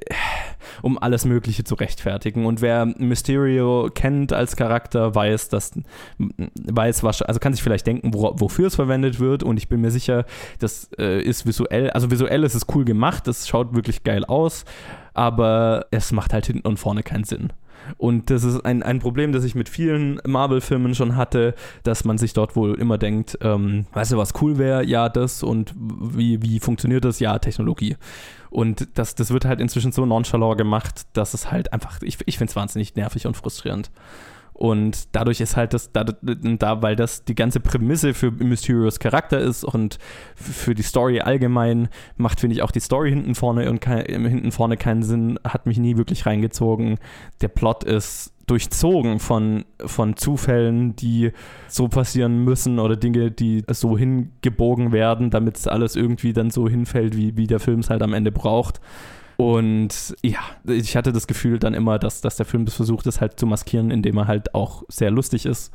um 0.82 0.98
alles 0.98 1.24
Mögliche 1.24 1.64
zu 1.64 1.74
rechtfertigen. 1.74 2.46
Und 2.46 2.60
wer 2.60 2.86
Mysterio 2.86 3.90
kennt 3.94 4.32
als 4.32 4.56
Charakter, 4.56 5.14
weiß, 5.14 5.48
dass, 5.48 5.72
weiß, 6.18 7.02
was, 7.02 7.22
also 7.22 7.40
kann 7.40 7.52
sich 7.52 7.62
vielleicht 7.62 7.86
denken, 7.86 8.14
wo, 8.14 8.34
wofür 8.38 8.66
es 8.66 8.74
verwendet 8.74 9.20
wird. 9.20 9.42
Und 9.42 9.56
ich 9.56 9.68
bin 9.68 9.80
mir 9.80 9.90
sicher, 9.90 10.24
das 10.58 10.90
äh, 10.98 11.20
ist 11.22 11.46
visuell, 11.46 11.90
also 11.90 12.10
visuell 12.10 12.44
ist 12.44 12.54
es 12.54 12.66
cool 12.74 12.84
gemacht, 12.84 13.26
das 13.26 13.48
schaut 13.48 13.74
wirklich 13.74 14.04
geil 14.04 14.24
aus, 14.24 14.64
aber 15.14 15.86
es 15.90 16.12
macht 16.12 16.32
halt 16.32 16.46
hinten 16.46 16.66
und 16.66 16.78
vorne 16.78 17.02
keinen 17.02 17.24
Sinn. 17.24 17.52
Und 17.98 18.30
das 18.30 18.44
ist 18.44 18.64
ein, 18.64 18.82
ein 18.82 18.98
Problem, 18.98 19.32
das 19.32 19.44
ich 19.44 19.54
mit 19.54 19.68
vielen 19.68 20.20
Marvel-Filmen 20.26 20.94
schon 20.94 21.16
hatte, 21.16 21.54
dass 21.82 22.04
man 22.04 22.18
sich 22.18 22.32
dort 22.32 22.56
wohl 22.56 22.74
immer 22.74 22.98
denkt, 22.98 23.38
ähm, 23.40 23.86
weißt 23.92 24.12
du, 24.12 24.16
was 24.16 24.34
cool 24.40 24.58
wäre? 24.58 24.84
Ja, 24.84 25.08
das. 25.08 25.42
Und 25.42 25.74
wie, 25.76 26.42
wie 26.42 26.60
funktioniert 26.60 27.04
das? 27.04 27.20
Ja, 27.20 27.38
Technologie. 27.38 27.96
Und 28.52 28.86
das, 28.98 29.14
das 29.14 29.30
wird 29.30 29.46
halt 29.46 29.60
inzwischen 29.60 29.92
so 29.92 30.04
nonchalant 30.04 30.58
gemacht, 30.58 31.06
dass 31.14 31.32
es 31.32 31.50
halt 31.50 31.72
einfach, 31.72 32.02
ich, 32.02 32.18
ich 32.26 32.36
finde 32.36 32.50
es 32.50 32.56
wahnsinnig 32.56 32.94
nervig 32.96 33.26
und 33.26 33.34
frustrierend. 33.34 33.90
Und 34.52 35.08
dadurch 35.16 35.40
ist 35.40 35.56
halt 35.56 35.74
das, 35.74 35.92
da, 35.92 36.04
da, 36.04 36.82
weil 36.82 36.94
das 36.94 37.24
die 37.24 37.34
ganze 37.34 37.58
Prämisse 37.58 38.14
für 38.14 38.30
Mysterios 38.30 39.00
Charakter 39.00 39.40
ist 39.40 39.64
und 39.64 39.98
für 40.34 40.74
die 40.74 40.82
Story 40.82 41.20
allgemein, 41.20 41.88
macht, 42.16 42.40
finde 42.40 42.54
ich, 42.54 42.62
auch 42.62 42.70
die 42.70 42.80
Story 42.80 43.10
hinten 43.10 43.34
vorne 43.34 43.68
und 43.70 43.80
kein, 43.80 44.04
hinten 44.06 44.52
vorne 44.52 44.76
keinen 44.76 45.02
Sinn, 45.02 45.38
hat 45.42 45.66
mich 45.66 45.78
nie 45.78 45.96
wirklich 45.96 46.26
reingezogen. 46.26 46.98
Der 47.40 47.48
Plot 47.48 47.84
ist 47.84 48.32
durchzogen 48.46 49.18
von, 49.18 49.64
von 49.84 50.16
Zufällen, 50.16 50.94
die 50.96 51.32
so 51.68 51.88
passieren 51.88 52.44
müssen 52.44 52.78
oder 52.78 52.96
Dinge, 52.96 53.30
die 53.30 53.64
so 53.68 53.96
hingebogen 53.96 54.92
werden, 54.92 55.30
damit 55.30 55.56
es 55.56 55.66
alles 55.66 55.96
irgendwie 55.96 56.32
dann 56.32 56.50
so 56.50 56.68
hinfällt, 56.68 57.16
wie, 57.16 57.36
wie 57.36 57.46
der 57.46 57.60
Film 57.60 57.80
es 57.80 57.90
halt 57.90 58.02
am 58.02 58.12
Ende 58.12 58.32
braucht. 58.32 58.80
Und 59.36 60.14
ja, 60.22 60.40
ich 60.66 60.96
hatte 60.96 61.12
das 61.12 61.26
Gefühl 61.26 61.58
dann 61.58 61.74
immer, 61.74 61.98
dass, 61.98 62.20
dass 62.20 62.36
der 62.36 62.46
Film 62.46 62.64
das 62.64 62.74
versucht, 62.74 63.06
es 63.06 63.20
halt 63.20 63.38
zu 63.38 63.46
maskieren, 63.46 63.90
indem 63.90 64.18
er 64.18 64.26
halt 64.26 64.54
auch 64.54 64.82
sehr 64.88 65.10
lustig 65.10 65.46
ist 65.46 65.72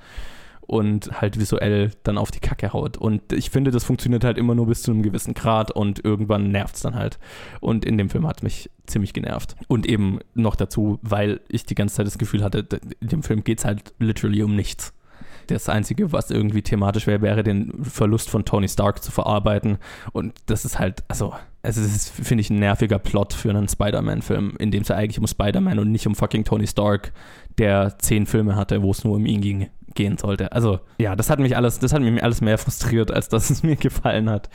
und 0.68 1.22
halt 1.22 1.40
visuell 1.40 1.92
dann 2.04 2.18
auf 2.18 2.30
die 2.30 2.40
Kacke 2.40 2.74
haut. 2.74 2.98
Und 2.98 3.34
ich 3.34 3.50
finde, 3.50 3.72
das 3.72 3.86
funktioniert 3.86 4.24
halt 4.24 4.38
immer 4.38 4.54
nur 4.54 4.68
bis 4.68 4.84
zu 4.84 4.92
einem 4.92 5.02
gewissen 5.02 5.34
Grad 5.34 5.72
und 5.72 6.04
irgendwann 6.04 6.52
nervt 6.52 6.76
es 6.76 6.82
dann 6.82 6.96
halt. 6.96 7.18
Und 7.62 7.86
in 7.86 7.98
dem 7.98 8.10
Film 8.10 8.28
hat 8.28 8.44
mich 8.44 8.70
ziemlich 8.86 9.14
genervt. 9.14 9.56
Und 9.68 9.88
eben 9.88 10.20
noch 10.34 10.56
dazu, 10.56 11.00
weil 11.02 11.40
ich 11.48 11.66
die 11.66 11.76
ganze 11.76 11.96
Zeit 11.96 12.08
das 12.08 12.18
Gefühl 12.18 12.44
hatte, 12.44 12.68
in 13.00 13.08
dem 13.08 13.24
Film 13.24 13.44
geht 13.44 13.60
es 13.60 13.66
halt 13.66 13.94
literally 14.00 14.44
um 14.44 14.56
nichts. 14.56 14.94
Das 15.48 15.70
Einzige, 15.70 16.12
was 16.12 16.30
irgendwie 16.30 16.62
thematisch 16.62 17.08
wäre, 17.08 17.22
wäre 17.22 17.44
den 17.44 17.84
Verlust 17.84 18.30
von 18.30 18.46
Tony 18.46 18.68
Stark 18.68 19.04
zu 19.04 19.12
verarbeiten. 19.12 19.78
Und 20.12 20.34
das 20.48 20.66
ist 20.66 20.80
halt, 20.80 21.04
also, 21.08 21.34
es 21.62 21.78
ist, 21.78 22.10
finde 22.10 22.42
ich, 22.42 22.50
ein 22.50 22.60
nerviger 22.60 23.00
Plot 23.00 23.34
für 23.34 23.50
einen 23.50 23.68
Spider-Man-Film, 23.68 24.56
in 24.60 24.72
dem 24.72 24.84
es 24.84 24.90
ja 24.90 24.96
eigentlich 24.96 25.20
um 25.20 25.28
Spider-Man 25.28 25.80
und 25.80 25.92
nicht 25.92 26.08
um 26.08 26.16
fucking 26.16 26.44
Tony 26.44 26.68
Stark, 26.68 27.12
der 27.58 27.98
zehn 28.00 28.26
Filme 28.26 28.56
hatte, 28.56 28.82
wo 28.82 28.92
es 28.92 29.04
nur 29.04 29.16
um 29.16 29.26
ihn 29.26 29.42
ging 29.42 29.70
gehen 29.98 30.18
sollte. 30.18 30.54
Also 30.54 30.80
ja, 30.98 31.16
das 31.18 31.30
hat 31.30 31.40
mich 31.40 31.58
alles, 31.58 31.80
das 31.80 31.92
hat 31.92 32.02
mich 32.02 32.24
alles 32.24 32.40
mehr 32.40 32.58
frustriert, 32.58 33.12
als 33.12 33.28
dass 33.28 33.50
es 33.50 33.64
mir 33.64 33.76
gefallen 33.76 34.30
hat. 34.30 34.50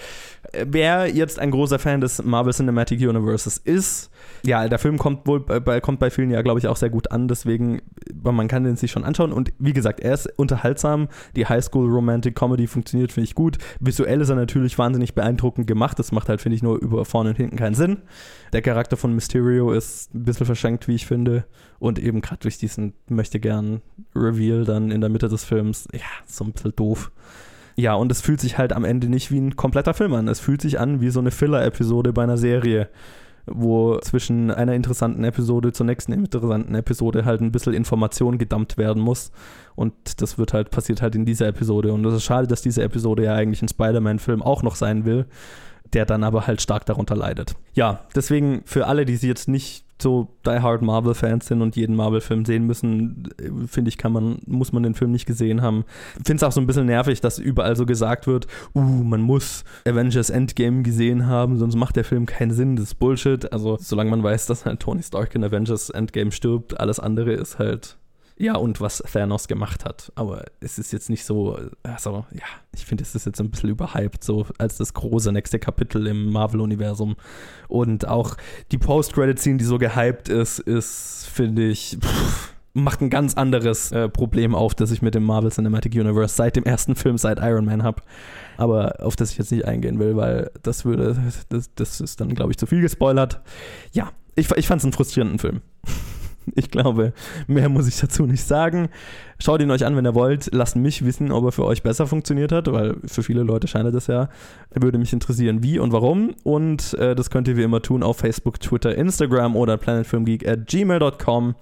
Wer 0.66 1.14
jetzt 1.14 1.38
ein 1.38 1.50
großer 1.50 1.78
Fan 1.78 2.00
des 2.00 2.22
Marvel 2.22 2.52
Cinematic 2.54 3.00
Universes 3.00 3.58
ist, 3.58 4.10
ja, 4.44 4.68
der 4.68 4.78
Film 4.78 4.98
kommt 4.98 5.26
wohl 5.26 5.40
bei, 5.40 5.80
kommt 5.80 5.98
bei 5.98 6.10
vielen 6.10 6.30
ja, 6.30 6.42
glaube 6.42 6.58
ich, 6.58 6.68
auch 6.68 6.76
sehr 6.76 6.90
gut 6.90 7.10
an. 7.10 7.28
Deswegen, 7.28 7.82
man 8.22 8.48
kann 8.48 8.64
den 8.64 8.76
sich 8.76 8.90
schon 8.90 9.04
anschauen. 9.04 9.32
Und 9.32 9.52
wie 9.58 9.72
gesagt, 9.72 10.00
er 10.00 10.14
ist 10.14 10.26
unterhaltsam. 10.36 11.08
Die 11.36 11.46
Highschool 11.46 11.88
Romantic 11.88 12.34
Comedy 12.34 12.66
funktioniert, 12.66 13.12
finde 13.12 13.26
ich 13.26 13.34
gut. 13.34 13.58
Visuell 13.80 14.20
ist 14.20 14.30
er 14.30 14.36
natürlich 14.36 14.78
wahnsinnig 14.78 15.14
beeindruckend 15.14 15.66
gemacht. 15.66 15.98
Das 15.98 16.12
macht 16.12 16.28
halt, 16.28 16.40
finde 16.40 16.56
ich, 16.56 16.62
nur 16.62 16.78
über 16.78 17.04
vorne 17.04 17.30
und 17.30 17.36
hinten 17.36 17.56
keinen 17.56 17.74
Sinn. 17.74 17.98
Der 18.52 18.62
Charakter 18.62 18.96
von 18.96 19.14
Mysterio 19.14 19.72
ist 19.72 20.14
ein 20.14 20.24
bisschen 20.24 20.46
verschenkt, 20.46 20.88
wie 20.88 20.94
ich 20.94 21.06
finde. 21.06 21.44
Und 21.82 21.98
eben 21.98 22.20
gerade 22.20 22.38
durch 22.38 22.58
diesen 22.58 22.92
möchte 23.08 23.40
gern 23.40 23.82
Reveal 24.14 24.64
dann 24.64 24.92
in 24.92 25.00
der 25.00 25.10
Mitte 25.10 25.28
des 25.28 25.42
Films, 25.42 25.88
ja, 25.92 26.00
so 26.26 26.44
ein 26.44 26.52
bisschen 26.52 26.76
doof. 26.76 27.10
Ja, 27.74 27.94
und 27.94 28.12
es 28.12 28.20
fühlt 28.20 28.40
sich 28.40 28.56
halt 28.56 28.72
am 28.72 28.84
Ende 28.84 29.08
nicht 29.08 29.32
wie 29.32 29.40
ein 29.40 29.56
kompletter 29.56 29.92
Film 29.92 30.14
an. 30.14 30.28
Es 30.28 30.38
fühlt 30.38 30.62
sich 30.62 30.78
an 30.78 31.00
wie 31.00 31.10
so 31.10 31.18
eine 31.18 31.32
Filler-Episode 31.32 32.12
bei 32.12 32.22
einer 32.22 32.36
Serie 32.36 32.88
wo 33.46 33.98
zwischen 33.98 34.50
einer 34.50 34.74
interessanten 34.74 35.24
Episode 35.24 35.72
zur 35.72 35.86
nächsten 35.86 36.12
interessanten 36.12 36.74
Episode 36.74 37.24
halt 37.24 37.40
ein 37.40 37.50
bisschen 37.50 37.74
Information 37.74 38.38
gedammt 38.38 38.78
werden 38.78 39.02
muss. 39.02 39.32
Und 39.74 40.22
das 40.22 40.38
wird 40.38 40.52
halt, 40.52 40.70
passiert 40.70 41.02
halt 41.02 41.14
in 41.14 41.24
dieser 41.24 41.48
Episode. 41.48 41.92
Und 41.92 42.04
es 42.04 42.14
ist 42.14 42.24
schade, 42.24 42.46
dass 42.46 42.62
diese 42.62 42.82
Episode 42.82 43.24
ja 43.24 43.34
eigentlich 43.34 43.62
ein 43.62 43.68
Spider-Man-Film 43.68 44.42
auch 44.42 44.62
noch 44.62 44.76
sein 44.76 45.04
will, 45.04 45.26
der 45.92 46.06
dann 46.06 46.24
aber 46.24 46.46
halt 46.46 46.62
stark 46.62 46.86
darunter 46.86 47.16
leidet. 47.16 47.54
Ja, 47.74 48.00
deswegen 48.14 48.62
für 48.64 48.86
alle, 48.86 49.04
die 49.04 49.16
sie 49.16 49.28
jetzt 49.28 49.48
nicht 49.48 49.84
so 50.02 50.28
Die 50.44 50.60
Hard 50.60 50.82
Marvel-Fans 50.82 51.46
sind 51.46 51.62
und 51.62 51.76
jeden 51.76 51.94
Marvel-Film 51.96 52.44
sehen 52.44 52.66
müssen, 52.66 53.28
finde 53.68 53.88
ich, 53.88 53.96
kann 53.96 54.12
man, 54.12 54.38
muss 54.46 54.72
man 54.72 54.82
den 54.82 54.94
Film 54.94 55.12
nicht 55.12 55.26
gesehen 55.26 55.62
haben. 55.62 55.84
Finde 56.24 56.36
es 56.36 56.42
auch 56.42 56.52
so 56.52 56.60
ein 56.60 56.66
bisschen 56.66 56.86
nervig, 56.86 57.20
dass 57.20 57.38
überall 57.38 57.76
so 57.76 57.86
gesagt 57.86 58.26
wird, 58.26 58.48
uh, 58.74 58.80
man 58.80 59.22
muss 59.22 59.64
Avengers 59.86 60.28
Endgame 60.28 60.82
gesehen 60.82 61.26
haben, 61.26 61.56
sonst 61.58 61.76
macht 61.76 61.96
der 61.96 62.04
Film 62.04 62.26
keinen 62.26 62.50
Sinn, 62.50 62.76
das 62.76 62.86
ist 62.86 62.94
Bullshit. 62.96 63.52
Also, 63.52 63.78
solange 63.80 64.10
man 64.10 64.22
weiß, 64.22 64.46
dass 64.46 64.66
halt 64.66 64.80
Tony 64.80 65.02
Stark 65.02 65.34
in 65.34 65.44
Avengers 65.44 65.90
Endgame 65.90 66.32
stirbt, 66.32 66.78
alles 66.80 66.98
andere 66.98 67.32
ist 67.32 67.58
halt 67.58 67.96
ja, 68.42 68.56
und 68.56 68.80
was 68.80 68.98
Thanos 68.98 69.46
gemacht 69.46 69.84
hat. 69.84 70.10
Aber 70.16 70.44
es 70.58 70.76
ist 70.76 70.92
jetzt 70.92 71.08
nicht 71.08 71.24
so, 71.24 71.56
also 71.84 72.26
ja, 72.32 72.42
ich 72.74 72.84
finde, 72.84 73.04
es 73.04 73.14
ist 73.14 73.24
jetzt 73.24 73.40
ein 73.40 73.50
bisschen 73.50 73.70
überhyped, 73.70 74.24
so 74.24 74.46
als 74.58 74.78
das 74.78 74.94
große 74.94 75.30
nächste 75.30 75.60
Kapitel 75.60 76.08
im 76.08 76.32
Marvel-Universum. 76.32 77.14
Und 77.68 78.08
auch 78.08 78.36
die 78.72 78.78
Post-Credit-Scene, 78.78 79.58
die 79.58 79.64
so 79.64 79.78
gehyped 79.78 80.28
ist, 80.28 80.58
ist, 80.58 81.28
finde 81.32 81.68
ich, 81.68 81.96
pff, 82.00 82.52
macht 82.74 83.00
ein 83.00 83.10
ganz 83.10 83.34
anderes 83.34 83.92
äh, 83.92 84.08
Problem 84.08 84.56
auf, 84.56 84.74
das 84.74 84.90
ich 84.90 85.02
mit 85.02 85.14
dem 85.14 85.22
Marvel 85.22 85.52
Cinematic 85.52 85.94
Universe 85.94 86.34
seit 86.34 86.56
dem 86.56 86.64
ersten 86.64 86.96
Film, 86.96 87.18
seit 87.18 87.38
Iron 87.38 87.64
Man 87.64 87.84
habe. 87.84 88.02
Aber 88.56 88.96
auf 89.04 89.14
das 89.14 89.30
ich 89.30 89.38
jetzt 89.38 89.52
nicht 89.52 89.66
eingehen 89.66 90.00
will, 90.00 90.16
weil 90.16 90.50
das 90.64 90.84
würde, 90.84 91.16
das, 91.48 91.70
das 91.76 92.00
ist 92.00 92.20
dann, 92.20 92.34
glaube 92.34 92.50
ich, 92.50 92.58
zu 92.58 92.66
viel 92.66 92.80
gespoilert. 92.80 93.40
Ja, 93.92 94.10
ich, 94.34 94.50
ich 94.50 94.66
fand 94.66 94.80
es 94.80 94.84
einen 94.84 94.94
frustrierenden 94.94 95.38
Film. 95.38 95.60
Ich 96.54 96.70
glaube, 96.70 97.12
mehr 97.46 97.68
muss 97.68 97.88
ich 97.88 97.98
dazu 97.98 98.26
nicht 98.26 98.44
sagen. 98.44 98.88
Schaut 99.42 99.60
ihn 99.60 99.72
euch 99.72 99.84
an, 99.84 99.96
wenn 99.96 100.06
ihr 100.06 100.14
wollt. 100.14 100.50
Lasst 100.52 100.76
mich 100.76 101.04
wissen, 101.04 101.32
ob 101.32 101.46
er 101.46 101.50
für 101.50 101.64
euch 101.64 101.82
besser 101.82 102.06
funktioniert 102.06 102.52
hat, 102.52 102.72
weil 102.72 102.94
für 103.06 103.24
viele 103.24 103.42
Leute 103.42 103.66
scheint 103.66 103.92
das 103.92 104.06
ja. 104.06 104.28
Würde 104.72 104.98
mich 104.98 105.12
interessieren, 105.12 105.64
wie 105.64 105.80
und 105.80 105.90
warum. 105.90 106.36
Und 106.44 106.94
äh, 106.94 107.16
das 107.16 107.28
könnt 107.28 107.48
ihr 107.48 107.56
wie 107.56 107.64
immer 107.64 107.82
tun 107.82 108.04
auf 108.04 108.18
Facebook, 108.18 108.60
Twitter, 108.60 108.94
Instagram 108.94 109.56
oder 109.56 109.78
planetfilmgeek 109.78 110.46
at 110.46 110.68
gmail.com. 110.68 111.56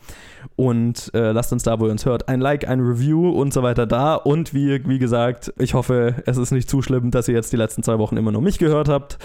Und 0.57 1.11
äh, 1.15 1.33
lasst 1.33 1.55
uns 1.55 1.63
da, 1.63 1.81
wo 1.81 1.87
ihr 1.87 1.93
uns 1.93 2.05
hört, 2.05 2.29
ein 2.29 2.43
Like, 2.43 2.69
ein 2.69 2.81
Review 2.81 3.31
und 3.31 3.55
so 3.55 3.63
weiter 3.63 3.87
da. 3.87 4.15
Und 4.15 4.53
wie, 4.53 4.87
wie 4.87 4.99
gesagt, 4.99 5.51
ich 5.59 5.73
hoffe, 5.73 6.17
es 6.27 6.37
ist 6.37 6.51
nicht 6.51 6.69
zu 6.69 6.83
schlimm, 6.83 7.11
dass 7.11 7.29
ihr 7.29 7.35
jetzt 7.35 7.51
die 7.51 7.57
letzten 7.57 7.83
zwei 7.83 7.99
Wochen 7.99 8.19
immer 8.19 8.31
nur 8.31 8.43
mich 8.43 8.59
gehört 8.59 8.91
habt. 8.91 9.17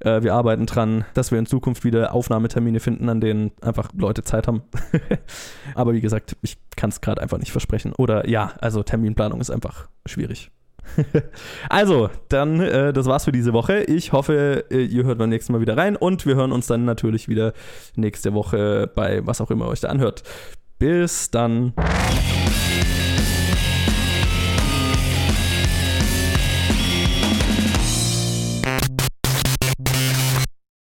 Äh, 0.00 0.22
wir 0.22 0.34
arbeiten 0.34 0.66
dran, 0.66 1.04
dass 1.14 1.30
wir 1.30 1.38
in 1.38 1.46
Zukunft 1.46 1.84
wieder 1.84 2.14
Aufnahmetermine 2.14 2.80
finden, 2.80 3.08
an 3.08 3.20
denen 3.20 3.52
einfach 3.60 3.90
Leute 3.96 4.22
Zeit 4.22 4.46
haben. 4.46 4.62
Aber 5.74 5.94
wie 5.94 6.00
gesagt, 6.00 6.36
ich 6.42 6.58
kann 6.76 6.90
es 6.90 7.00
gerade 7.00 7.22
einfach 7.22 7.38
nicht 7.38 7.52
versprechen. 7.52 7.92
Oder 8.04 8.28
ja, 8.28 8.52
also 8.60 8.82
Terminplanung 8.82 9.40
ist 9.40 9.48
einfach 9.48 9.88
schwierig. 10.04 10.50
also, 11.70 12.10
dann, 12.28 12.60
äh, 12.60 12.92
das 12.92 13.06
war's 13.06 13.24
für 13.24 13.32
diese 13.32 13.54
Woche. 13.54 13.84
Ich 13.84 14.12
hoffe, 14.12 14.66
äh, 14.70 14.84
ihr 14.84 15.04
hört 15.04 15.16
beim 15.16 15.30
nächsten 15.30 15.54
Mal 15.54 15.62
wieder 15.62 15.78
rein 15.78 15.96
und 15.96 16.26
wir 16.26 16.34
hören 16.34 16.52
uns 16.52 16.66
dann 16.66 16.84
natürlich 16.84 17.28
wieder 17.28 17.54
nächste 17.96 18.34
Woche 18.34 18.90
bei 18.94 19.26
was 19.26 19.40
auch 19.40 19.50
immer 19.50 19.68
euch 19.68 19.80
da 19.80 19.88
anhört. 19.88 20.22
Bis 20.78 21.30
dann. 21.30 21.72